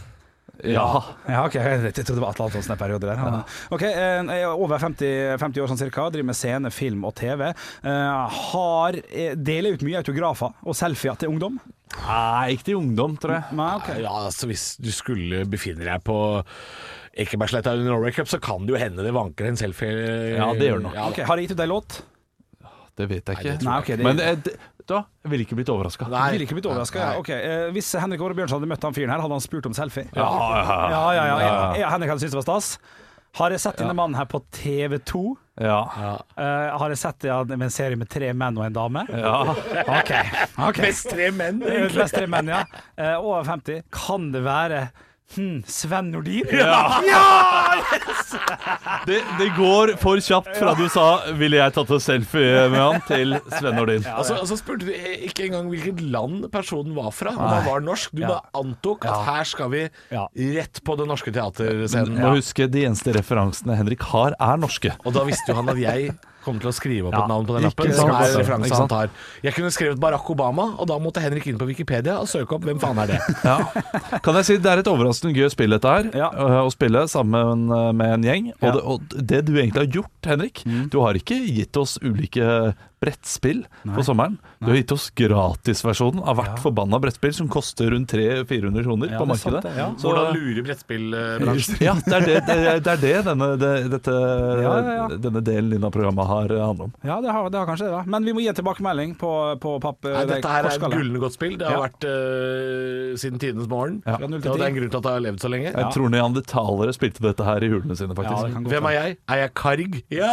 ja. 0.64 0.86
Ja, 1.28 1.44
ok. 1.46 1.54
Jeg 1.54 1.92
trodde 1.94 2.16
det 2.18 2.22
var 2.24 2.32
Atle 2.34 2.46
Antonsen 2.50 2.74
en 2.74 2.78
periode 2.80 3.08
der. 3.08 3.42
Ok, 3.72 3.82
eh, 3.88 4.20
Jeg 4.30 4.42
er 4.44 4.52
over 4.54 4.78
50, 4.82 5.38
50 5.40 5.62
år 5.64 5.70
sånn 5.72 5.80
cirka. 5.80 6.08
Driver 6.10 6.28
med 6.30 6.38
scene, 6.38 6.70
film 6.74 7.04
og 7.08 7.14
TV. 7.18 7.48
Eh, 7.50 8.40
Har 8.50 8.98
eh, 9.08 9.34
Deler 9.36 9.76
ut 9.78 9.82
mye 9.86 10.00
autografer 10.02 10.52
og 10.64 10.76
selfier 10.78 11.16
til 11.20 11.32
ungdom? 11.32 11.58
Nei, 12.04 12.52
ikke 12.54 12.68
til 12.70 12.78
ungdom, 12.78 13.16
tror 13.18 13.38
jeg. 13.38 13.56
Nei, 13.58 13.70
ok. 13.80 13.88
Ja, 13.98 14.12
altså 14.28 14.46
Hvis 14.50 14.68
du 14.78 14.90
skulle 14.94 15.42
befinne 15.50 15.82
deg 15.88 16.04
på 16.06 16.16
Ekebergsletta 17.20 17.72
under 17.74 17.90
Norway 17.90 18.12
Cup, 18.14 18.28
så 18.30 18.38
kan 18.42 18.62
det 18.66 18.76
jo 18.76 18.78
hende 18.80 19.02
det 19.04 19.12
vanker 19.16 19.48
en 19.50 19.58
selfie. 19.58 19.90
Ja, 20.36 20.52
det 20.54 20.68
gjør 20.70 20.78
det 20.78 20.86
nok. 20.86 20.94
Ja, 21.00 21.08
Ok, 21.10 21.22
Har 21.26 21.36
jeg 21.40 21.48
gitt 21.48 21.56
ut 21.58 21.64
ei 21.66 21.70
låt? 21.70 22.00
Det 23.00 23.08
vet 23.10 23.32
jeg 23.32 23.40
ikke. 23.40 23.56
Nei, 23.66 23.78
okay, 23.80 23.96
det- 23.96 24.06
Men 24.06 24.20
eh, 24.20 24.36
det- 24.36 24.56
da 24.90 25.04
jeg 25.22 25.30
ville 25.30 25.44
ikke 25.46 25.54
blitt 25.60 25.68
overraska. 25.70 26.06
Ville 26.10 26.46
ikke 26.46 26.56
blitt 26.58 26.66
overraska. 26.66 26.98
Ja. 26.98 27.18
okay. 27.20 27.36
Eh, 27.46 27.66
Hvis 27.74 27.92
Henrik 28.00 28.20
Åre 28.26 28.34
Bjørnson 28.34 28.58
hadde 28.58 28.70
møtt 28.72 28.82
han 28.82 28.96
fyren 28.96 29.12
her, 29.12 29.20
hadde 29.22 29.36
han 29.38 29.44
spurt 29.44 29.68
om 29.70 29.76
selfie? 29.76 30.08
Ja, 30.16 30.26
ja, 30.90 31.04
ja, 31.14 31.26
ja, 31.28 31.52
ja. 31.78 31.90
Henrik 31.92 32.10
hadde 32.10 32.24
syntes 32.24 32.34
det 32.34 32.42
var 32.42 32.48
stas. 32.48 32.72
Har 33.38 33.52
jeg 33.54 33.60
sett 33.62 33.76
denne 33.78 33.94
mannen 33.94 34.16
her 34.18 34.26
på 34.26 34.40
TV2? 34.50 35.20
ja. 35.60 35.84
Uh, 36.34 36.78
har 36.80 36.88
jeg 36.90 36.98
sett 36.98 37.26
ja, 37.28 37.36
en 37.44 37.70
serie 37.70 37.94
med 38.00 38.08
tre 38.10 38.32
menn 38.34 38.58
og 38.58 38.64
en 38.66 38.74
dame? 38.74 39.04
ja. 39.12 39.36
Ok. 40.00 40.10
okay. 40.58 40.82
Mest 40.88 41.10
tre 41.12 41.30
menn, 41.30 41.62
Eh, 41.62 41.76
egentlig. 41.84 42.00
Mest 42.02 42.16
tre 42.18 42.26
menn, 42.26 42.50
ja. 42.50 42.64
Uh, 42.98 43.14
over 43.22 43.44
50. 43.46 43.84
Kan 43.94 44.32
det 44.34 44.42
være 44.42 44.88
hm, 45.36 45.62
Sven 45.66 46.10
Nordin? 46.10 46.44
Det, 49.06 49.20
det 49.38 49.48
går 49.56 49.94
for 50.00 50.20
kjapt 50.22 50.52
fra 50.58 50.74
du 50.78 50.84
sa 50.92 51.04
'ville 51.34 51.56
jeg 51.58 51.72
tatt 51.74 51.90
en 51.94 52.02
selfie 52.02 52.66
med 52.70 52.78
han' 52.78 53.00
til 53.08 53.34
Sven 53.56 53.74
Nordin. 53.78 54.04
Altså, 54.06 54.36
altså 54.36 54.58
spurte 54.60 54.86
du 54.86 54.92
ikke 54.92 55.46
engang 55.48 55.70
hvilket 55.72 56.02
land 56.12 56.44
personen 56.52 56.94
var 56.94 57.10
fra, 57.16 57.32
om 57.34 57.40
han 57.48 57.66
var 57.66 57.80
norsk. 57.84 58.12
Du 58.14 58.22
bare 58.26 58.44
antok 58.54 59.06
at 59.08 59.24
her 59.26 59.48
skal 59.48 59.70
vi 59.72 59.84
rett 60.56 60.82
på 60.84 60.96
den 61.00 61.10
norske 61.10 61.32
Du 61.32 61.38
teaterscenen. 61.40 62.20
må 62.20 62.34
huske 62.36 62.68
de 62.70 62.84
eneste 62.86 63.14
referansene 63.16 63.76
Henrik 63.78 64.02
har, 64.12 64.36
er 64.38 64.60
norske. 64.60 64.92
Og 65.04 65.16
da 65.16 65.24
visste 65.28 65.50
jo 65.52 65.58
han 65.58 65.72
at 65.72 65.80
jeg 65.80 66.12
kom 66.44 66.58
til 66.62 66.70
å 66.70 66.72
skrive 66.74 67.08
opp 67.10 67.14
Ja, 67.14 67.22
et 67.24 67.28
navn 67.32 67.46
på 67.48 67.56
den 67.56 67.66
ikke 67.68 67.84
lappen, 67.84 67.94
som 67.96 68.10
er 68.10 68.64
Ikke 68.64 68.68
sant. 68.76 68.78
han 68.80 68.88
tar. 68.88 69.10
Jeg 69.44 69.54
kunne 69.56 69.70
skrevet 69.74 70.00
Barack 70.00 70.30
Obama, 70.30 70.66
og 70.80 70.88
da 70.88 70.98
måtte 70.98 71.20
Henrik 71.24 71.46
inn 71.50 71.58
på 71.60 71.66
Wikipedia 71.68 72.18
og 72.20 72.28
søke 72.30 72.56
opp 72.56 72.64
hvem 72.68 72.80
faen 72.82 72.98
er 73.04 73.14
det. 73.14 73.20
Ja. 73.50 73.58
Kan 74.24 74.34
jeg 74.40 74.44
si 74.48 74.56
Det 74.58 74.70
er 74.72 74.82
et 74.82 74.88
overraskende 74.90 75.34
gøy 75.36 75.48
spill, 75.52 75.70
dette 75.76 75.88
her. 75.88 76.10
Ja. 76.16 76.30
øh, 76.32 76.58
Å 76.66 76.70
spille 76.72 77.06
sammen 77.08 77.66
med 77.96 78.14
en 78.18 78.22
gjeng. 78.28 78.52
Og, 78.60 78.66
Ja. 78.68 78.72
det, 78.76 78.82
og 78.84 79.00
det 79.32 79.44
du 79.46 79.52
egentlig 79.58 79.84
har 79.86 79.90
gjort, 80.00 80.16
Henrik 80.26 80.64
Du 80.92 81.00
har 81.04 81.14
ikke 81.14 81.38
gitt 81.46 81.76
oss 81.80 81.98
ulike 82.02 82.74
brettspill 83.00 83.62
på 83.96 84.02
sommeren. 84.04 84.34
Du 84.60 84.66
har 84.68 84.76
gitt 84.76 84.92
oss 84.92 85.06
gratisversjonen 85.16 86.20
av 86.28 86.36
hvert 86.36 86.58
forbanna 86.60 86.98
brettspill, 87.00 87.32
som 87.32 87.48
koster 87.48 87.88
rundt 87.94 88.12
300-400 88.12 88.82
kroner 88.84 89.08
Ja, 89.14 89.18
på 89.22 89.36
sant 89.36 89.54
markedet. 89.54 89.72
ja. 89.78 89.86
Så, 89.96 90.10
Hvordan 90.10 90.34
lure 90.36 90.64
brettspillbransjen. 90.66 91.78
ja, 91.80 91.94
det 92.04 92.12
er 92.18 92.26
det, 92.26 92.34
det, 92.46 92.56
er- 92.58 92.82
det, 92.84 92.92
er 92.92 93.00
det 93.00 93.14
denne, 93.30 93.48
det, 93.62 93.70
dette, 93.94 94.12
Ja, 94.12 94.74
ja, 94.76 94.92
ja. 94.98 95.06
denne 95.16 95.40
delen 95.46 95.70
din 95.72 95.84
av 95.88 95.94
programmet 95.94 96.28
har 96.28 96.52
eh, 96.52 96.60
handlet 96.66 96.90
om. 96.90 96.92
Ja, 97.08 97.16
det 97.24 97.32
har, 97.32 97.48
det 97.54 97.58
har 97.62 97.66
kanskje 97.70 97.86
det, 97.88 97.94
da. 97.96 98.02
Men 98.16 98.28
vi 98.28 98.34
må 98.36 98.44
gi 98.44 98.52
tilbakemelding 98.60 99.14
på, 99.20 99.32
på 99.64 99.74
papp... 99.80 100.04
Nei, 100.04 100.26
dette 100.34 100.52
her 100.52 100.68
er 100.68 100.76
et 100.76 100.84
gullende 100.84 101.22
godt 101.24 101.38
spill. 101.38 101.56
Det 101.60 101.66
har 101.70 101.78
Ja. 101.80 101.86
vært 101.86 102.04
uh, 102.04 103.16
siden 103.24 103.40
tidenes 103.40 103.68
morgen. 103.72 104.02
Ja. 104.04 104.18
Det 104.20 104.44
er 104.44 104.66
en 104.68 104.76
grunn 104.76 104.92
til 104.92 105.00
at 105.00 105.08
det 105.08 105.14
har 105.16 105.24
levd 105.24 105.40
så 105.40 105.48
lenge. 105.52 105.72
Jeg 105.72 105.94
tror 105.96 106.12
neandertalere 106.12 106.92
spilte 106.96 107.24
dette 107.24 107.48
her 107.48 107.64
i 107.64 107.72
hulene 107.72 107.96
sine, 107.96 108.12
faktisk. 108.18 108.60
Hvem 108.68 108.90
er 108.92 108.96
jeg? 108.98 109.16
Er 109.32 109.42
jeg 109.46 109.54
Karg? 109.56 110.00
Ja! 110.12 110.30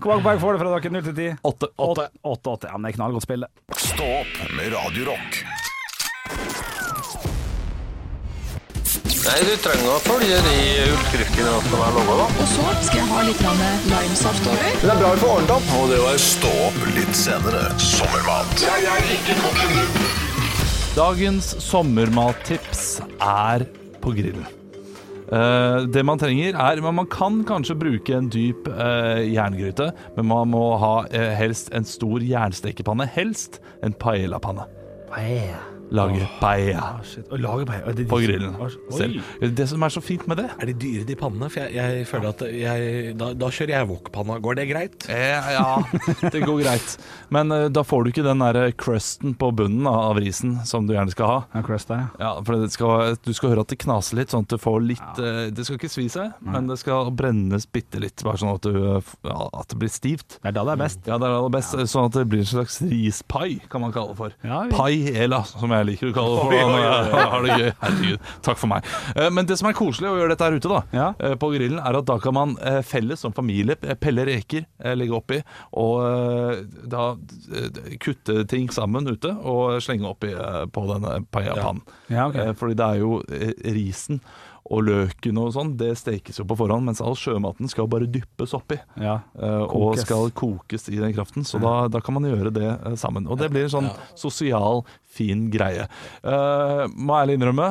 Hvor 0.00 0.05
mange 0.10 0.24
poeng 0.26 0.40
får 0.42 0.56
du 0.56 0.62
fra 0.62 0.72
dere? 0.76 0.94
0 0.96 1.04
til 1.08 1.14
10? 1.20 1.36
Åtte. 1.50 1.68
Åtte. 1.76 2.08
8, 2.22 2.56
8. 2.56 2.70
Ja, 2.72 2.78
men 2.78 2.88
det 2.88 2.94
er 2.94 2.98
knallgodt 3.00 3.26
spill, 3.26 3.46
det. 3.46 3.78
Stå 3.80 4.08
opp 4.22 4.40
med 4.56 4.72
Radio 4.74 5.12
Rock. 5.12 5.44
Nei, 9.26 9.38
du 9.42 9.56
trenger 9.58 9.88
å 9.90 9.94
følge 10.04 10.36
de 10.44 10.58
utskriftene 10.94 11.54
som 11.66 11.80
er 11.82 11.96
laga, 11.96 12.18
da. 12.20 12.26
Og 12.30 12.50
så 12.52 12.66
skal 12.86 13.00
jeg 13.00 13.08
ha 13.10 13.22
litt 13.26 13.40
limesaft 13.90 14.46
over. 14.52 14.68
Det 14.82 14.92
er 14.92 15.00
bra 15.00 15.10
for 15.18 15.32
året 15.32 15.50
opp, 15.56 15.72
Og 15.80 15.88
det 15.90 15.98
var 16.04 16.20
Stå 16.22 16.52
opp 16.68 16.78
litt 16.94 17.18
senere. 17.18 17.64
Sommermat. 17.82 18.62
Dagens 20.94 21.50
sommermattips 21.66 22.84
er 23.18 23.66
på 24.04 24.14
grillen. 24.14 24.46
Eh, 25.26 25.78
det 25.90 26.04
man 26.06 26.20
trenger 26.22 26.54
er 26.54 26.82
Man 26.82 27.06
kan 27.10 27.42
kanskje 27.44 27.78
bruke 27.78 28.14
en 28.14 28.30
dyp 28.30 28.68
eh, 28.68 29.26
jerngryte, 29.32 29.92
men 30.16 30.26
man 30.26 30.48
må 30.48 30.76
ha 30.78 31.06
eh, 31.10 31.34
helst 31.34 31.72
en 31.74 31.84
stor 31.84 32.22
jernstekepanne. 32.22 33.06
Helst 33.06 33.60
en 33.82 33.92
paellapanne. 33.92 34.68
Lage 35.90 36.26
paella 36.40 37.00
på, 38.08 38.18
grillen 38.22 38.56
selv. 38.90 39.20
Det 39.56 39.66
som 39.70 39.82
er 39.86 39.92
så 39.94 40.00
fint 40.02 40.24
med 40.26 40.40
det 40.40 40.48
Er 40.58 40.70
de 40.70 40.74
dyre, 40.80 41.04
de 41.06 41.16
pannene? 41.18 41.48
For 41.52 41.62
jeg, 41.62 41.76
jeg 41.76 42.06
føler 42.10 42.32
at 42.32 42.42
jeg, 42.50 43.12
da, 43.20 43.30
da 43.38 43.50
kjører 43.52 43.72
jeg 43.76 43.88
wokpanna. 43.90 44.38
Går 44.42 44.58
det 44.58 44.66
greit? 44.70 45.06
Eh, 45.12 45.50
ja, 45.56 45.76
det 46.32 46.42
går 46.42 46.62
greit. 46.64 46.96
Men 47.34 47.52
uh, 47.54 47.66
da 47.72 47.84
får 47.86 48.04
du 48.06 48.10
ikke 48.12 48.24
den 48.26 48.42
der 48.42 48.72
crusten 48.78 49.36
på 49.38 49.50
bunnen 49.56 49.86
av 49.90 50.18
risen 50.20 50.56
som 50.66 50.88
du 50.88 50.94
gjerne 50.96 51.14
skal 51.14 51.30
ha. 51.30 51.38
Ja, 51.54 51.62
crust 51.66 51.90
der, 51.92 52.06
ja. 52.22 52.32
For 52.46 52.58
det 52.64 52.72
skal, 52.74 53.16
Du 53.22 53.32
skal 53.36 53.52
høre 53.54 53.64
at 53.66 53.72
det 53.72 53.78
knaser 53.84 54.18
litt, 54.20 54.32
sånn 54.34 54.46
at 54.46 54.54
du 54.54 54.58
får 54.62 54.80
litt 54.84 55.20
uh, 55.22 55.46
Det 55.54 55.66
skal 55.66 55.78
ikke 55.80 55.92
svi 55.92 56.08
seg, 56.12 56.34
men 56.44 56.66
det 56.70 56.78
skal 56.82 57.12
brennes 57.16 57.66
bitte 57.70 58.00
litt. 58.02 58.24
Bare 58.26 58.40
sånn 58.42 58.54
at, 58.56 58.66
du, 58.66 58.76
eh, 58.96 59.14
ja, 59.28 59.38
at 59.54 59.70
det 59.70 59.78
blir 59.80 59.92
stivt. 59.92 60.38
Det 60.42 60.50
er 60.50 60.56
da 60.56 60.64
det 60.66 60.74
er 60.76 60.82
best. 60.82 61.00
Ja, 61.06 61.18
det 61.22 61.28
er 61.28 61.36
aller 61.38 61.54
best. 61.54 61.76
Sånn 61.92 62.08
at 62.10 62.16
det 62.16 62.24
blir 62.30 62.42
en 62.42 62.48
slags 62.50 62.80
rispai, 62.82 63.60
kan 63.70 63.82
man 63.84 63.92
kalle 63.94 64.14
det 64.14 64.18
for. 64.20 64.34
Ja, 64.46 64.62
vi- 64.66 64.74
Paella, 64.76 65.42
som 65.46 65.70
jeg 65.70 65.75
liker 65.84 66.08
å 66.10 66.14
kalle 66.16 66.36
det 66.36 66.60
for. 66.62 66.72
Oi, 66.72 66.80
eh, 66.86 67.28
har 67.32 67.44
det 67.44 67.58
gøy. 67.60 67.72
Herregud, 67.82 68.30
takk 68.42 68.58
for 68.62 68.70
meg. 68.72 68.88
Eh, 69.16 69.28
Men 69.30 69.46
det 69.46 69.58
som 69.60 69.68
er 69.68 69.76
koselig 69.76 70.08
å 70.08 70.16
gjøre 70.16 70.32
dette 70.32 70.48
her 70.48 70.56
ute, 70.56 70.70
da, 70.72 70.80
eh, 71.20 71.34
på 71.36 71.50
grillen, 71.52 71.78
er 71.84 71.98
at 72.00 72.08
da 72.08 72.16
kan 72.22 72.34
man 72.38 72.56
eh, 72.62 72.80
felles 72.86 73.20
som 73.20 73.32
familie 73.36 73.76
pelle 73.76 74.24
reker, 74.26 74.64
legge 74.96 75.12
oppi, 75.16 75.42
og 75.76 76.66
da 76.88 77.04
kutte 78.00 78.44
ting 78.48 78.68
sammen 78.72 79.06
ute 79.08 79.30
og 79.36 79.76
slenge 79.84 80.08
oppi 80.08 80.32
på 80.72 80.86
denne 80.92 81.20
paellapannen. 81.34 81.82
Ja, 82.08 82.16
Ja, 82.16 82.26
okay. 82.30 82.52
Fordi 82.56 82.74
det 82.78 82.86
er 82.86 83.00
jo 83.02 83.20
risen 83.76 84.20
og 84.66 84.82
løken 84.86 85.38
og 85.40 85.52
sånn, 85.54 85.72
det 85.78 85.92
stekes 86.00 86.40
jo 86.40 86.46
på 86.48 86.56
forhånd, 86.58 86.86
mens 86.88 87.02
all 87.04 87.16
sjømaten 87.18 87.70
skal 87.70 87.88
bare 87.90 88.08
dyppes 88.10 88.54
oppi. 88.56 88.78
Ja. 88.98 89.20
eh, 89.38 89.64
Og 89.70 89.98
skal 90.02 90.30
kokes 90.36 90.88
i 90.90 90.98
den 90.98 91.14
kraften, 91.16 91.46
så 91.46 91.60
da, 91.62 91.74
da 91.92 92.00
kan 92.02 92.16
man 92.18 92.26
gjøre 92.26 92.52
det 92.54 92.68
eh, 92.74 92.96
sammen. 92.98 93.28
Og 93.30 93.38
det 93.40 93.50
blir 93.54 93.68
en 93.68 93.74
sånn 93.76 93.90
sosial, 94.18 94.82
fin 95.16 95.46
greie. 95.52 95.86
Uh, 96.20 96.84
må 96.92 97.14
ærlig 97.16 97.38
innrømme, 97.38 97.70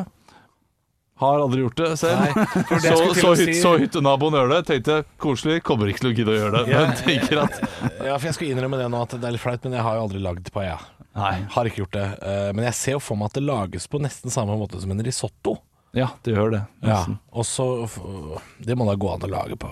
har 1.22 1.40
aldri 1.40 1.62
gjort 1.62 1.78
det 1.80 1.92
selv. 2.02 2.40
det 2.72 2.80
så, 2.90 2.96
så, 3.16 3.34
hyt, 3.36 3.44
si. 3.54 3.58
så 3.62 3.76
hyttenaboen 3.80 4.36
gjør 4.36 4.50
det. 4.56 4.62
Tenkte 4.72 4.98
koselig, 5.22 5.62
kommer 5.68 5.92
ikke 5.92 6.04
til 6.04 6.10
å 6.10 6.16
gidde 6.18 6.34
å 6.34 6.40
gjøre 6.40 6.56
det. 6.58 6.74
Ja. 6.74 6.82
Men 6.82 6.98
tenker 7.04 7.44
at 7.46 7.62
Ja, 8.02 8.18
for 8.18 8.28
jeg 8.32 8.40
skal 8.40 8.50
innrømme 8.50 8.80
det 8.82 8.90
nå 8.92 9.04
at 9.06 9.16
det 9.20 9.30
er 9.30 9.36
litt 9.38 9.44
flaut, 9.46 9.64
men 9.68 9.78
jeg 9.78 9.86
har 9.86 10.00
jo 10.00 10.08
aldri 10.08 10.24
lagd 10.26 10.52
paella. 10.56 10.82
Nei. 11.16 11.36
Har 11.54 11.70
ikke 11.70 11.86
gjort 11.86 11.96
det. 11.96 12.08
Men 12.58 12.66
jeg 12.68 12.76
ser 12.76 12.98
jo 12.98 13.04
for 13.06 13.16
meg 13.20 13.30
at 13.32 13.38
det 13.38 13.46
lages 13.48 13.86
på 13.88 14.02
nesten 14.04 14.34
samme 14.34 14.58
måte 14.60 14.82
som 14.84 14.92
en 14.92 15.06
risotto. 15.08 15.56
Ja, 15.96 16.10
det 16.26 16.36
gjør 16.36 16.52
det. 16.58 16.62
Ja. 16.84 17.02
Og 17.32 17.46
så 17.48 17.66
Det 18.60 18.76
må 18.78 18.86
da 18.90 18.96
gå 19.00 19.14
an 19.14 19.24
å 19.26 19.32
lage 19.32 19.56
på 19.60 19.72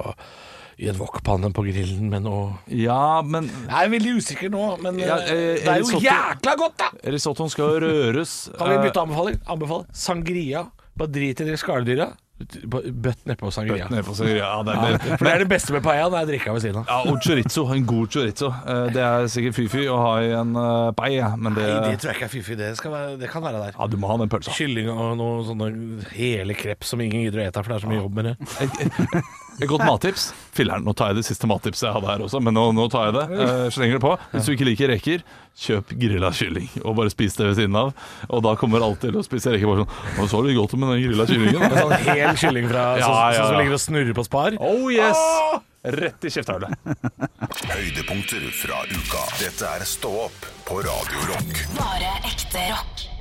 i 0.81 0.87
en 0.89 0.97
wokpanne 0.97 1.51
på 1.53 1.61
grillen 1.67 2.07
med 2.09 2.23
noe 2.25 2.55
Ja, 2.73 3.21
men 3.21 3.45
Jeg 3.45 3.75
er 3.77 3.91
veldig 3.93 4.13
usikker 4.17 4.49
nå, 4.49 4.63
men 4.81 4.97
Ja, 5.03 5.19
eh, 5.21 5.29
eh, 5.29 5.59
det 5.61 5.67
er 5.69 5.83
jo 5.83 5.85
risotto- 5.85 6.01
jækla 6.07 6.55
godt, 6.57 6.77
da! 6.81 6.87
risottoen 7.13 7.51
skal 7.53 7.75
jo 7.75 7.83
røres. 7.85 8.33
Kan 8.57 8.71
vi 8.71 8.79
eh, 8.79 8.83
bytte 8.87 9.03
anbefaling? 9.03 9.37
Anbefaling. 9.53 9.87
sangria. 9.93 10.63
Bare 10.97 11.11
drit 11.13 11.41
i 11.41 11.45
de 11.45 11.57
skalldyra. 11.57 12.09
Bøtt 12.41 13.27
nedpå 13.29 13.51
sangria. 13.53 13.85
Ned 13.93 14.03
på 14.07 14.15
sangria, 14.17 14.41
ja, 14.41 14.63
det 14.65 14.73
er 14.73 15.17
For 15.19 15.27
det 15.27 15.33
er 15.35 15.43
det 15.43 15.47
beste 15.51 15.75
med 15.75 15.83
paellaen, 15.85 16.15
er 16.17 16.27
drikka 16.27 16.55
ved 16.55 16.63
siden 16.65 16.79
av. 16.81 16.89
Ja, 16.89 17.11
og 17.13 17.19
chorizo. 17.23 17.67
En 17.75 17.85
god 17.87 18.09
chorizo. 18.11 18.49
Eh, 18.49 18.87
Det 18.95 19.03
er 19.05 19.27
sikkert 19.31 19.57
fy-fy 19.59 19.85
å 19.93 19.99
ha 20.01 20.15
i 20.25 20.31
en 20.35 20.57
uh, 20.57 20.89
paella, 20.97 21.29
men 21.37 21.53
det, 21.55 21.67
Nei, 21.69 21.93
det 21.93 22.01
tror 22.01 22.11
jeg 22.11 22.19
ikke 22.19 22.27
er 22.27 22.33
fiffig. 22.33 22.57
Det, 22.59 22.71
være, 22.83 23.13
det 23.21 23.29
kan 23.31 23.45
være 23.45 23.61
der. 23.61 23.77
Ja, 23.77 23.87
du 23.87 23.95
må 24.01 24.09
ha 24.11 24.17
den 24.19 24.33
pølsa. 24.33 24.55
Kylling 24.57 24.89
og 24.91 25.13
noe 25.21 25.45
sånne 25.47 25.69
hele 26.17 26.57
kreps 26.57 26.91
som 26.95 27.05
ingen 27.05 27.23
gidder 27.27 27.43
å 27.43 27.47
ete, 27.47 27.63
for 27.63 27.73
det 27.73 27.79
er 27.79 27.85
så 27.85 27.93
mye 27.93 28.01
jobb 28.01 28.19
med 28.19 28.31
det. 28.31 29.23
Et, 29.59 29.67
godt 29.69 29.85
mattips. 29.85 30.31
Filler'n, 30.53 30.83
nå 30.85 30.93
tar 30.97 31.11
jeg 31.11 31.21
det 31.21 31.25
siste 31.27 31.47
mattipset 31.49 31.87
jeg 31.87 31.95
hadde 31.95 32.09
her 32.09 32.23
også, 32.25 32.41
men 32.43 32.55
nå, 32.57 32.67
nå 32.77 32.87
tar 32.93 33.09
jeg 33.09 33.15
det. 33.17 33.25
Eh, 33.43 33.65
slenger 33.73 33.99
det 33.99 34.03
på. 34.03 34.13
Hvis 34.33 34.47
du 34.47 34.53
ikke 34.53 34.67
liker 34.69 34.91
reker, 34.93 35.25
kjøp 35.63 35.93
grilla 35.99 36.31
kylling, 36.33 36.69
og 36.83 36.97
bare 36.99 37.13
spis 37.13 37.37
det 37.39 37.49
ved 37.51 37.59
siden 37.61 37.77
av. 37.79 37.93
Og 38.29 38.43
da 38.45 38.55
kommer 38.59 38.85
alt 38.85 39.01
til 39.03 39.17
å 39.19 39.25
spise 39.25 39.53
reker 39.53 39.69
bare 39.69 39.85
sånn 39.85 40.23
Å, 40.23 40.29
så 40.31 40.41
det 40.45 40.55
godt 40.57 40.77
med 40.77 40.93
den 40.95 41.05
grilla 41.07 41.27
kyllingen. 41.29 41.61
En 41.73 41.77
sånn 41.79 42.07
hel 42.07 42.39
kylling 42.39 42.67
fra, 42.69 42.87
Ja, 43.01 43.05
sånn, 43.05 43.19
ja, 43.19 43.37
sånn 43.37 43.51
som 43.53 43.61
ligger 43.61 43.77
og 43.77 43.85
snurrer 43.85 44.17
på 44.17 44.27
spar. 44.27 44.57
Oh 44.63 44.89
yes! 44.93 45.21
Rett 45.83 46.23
i 46.23 46.31
kjefthullet. 46.31 46.77
Høydepunkter 47.73 48.45
fra 48.55 48.85
uka. 48.87 49.25
Dette 49.41 49.73
er 49.77 49.87
Stå 49.89 50.13
opp 50.29 50.47
på 50.67 50.79
Radio 50.85 51.27
Rock. 51.33 51.65
Bare 51.75 52.13
ekte 52.29 52.69
rock. 52.71 53.12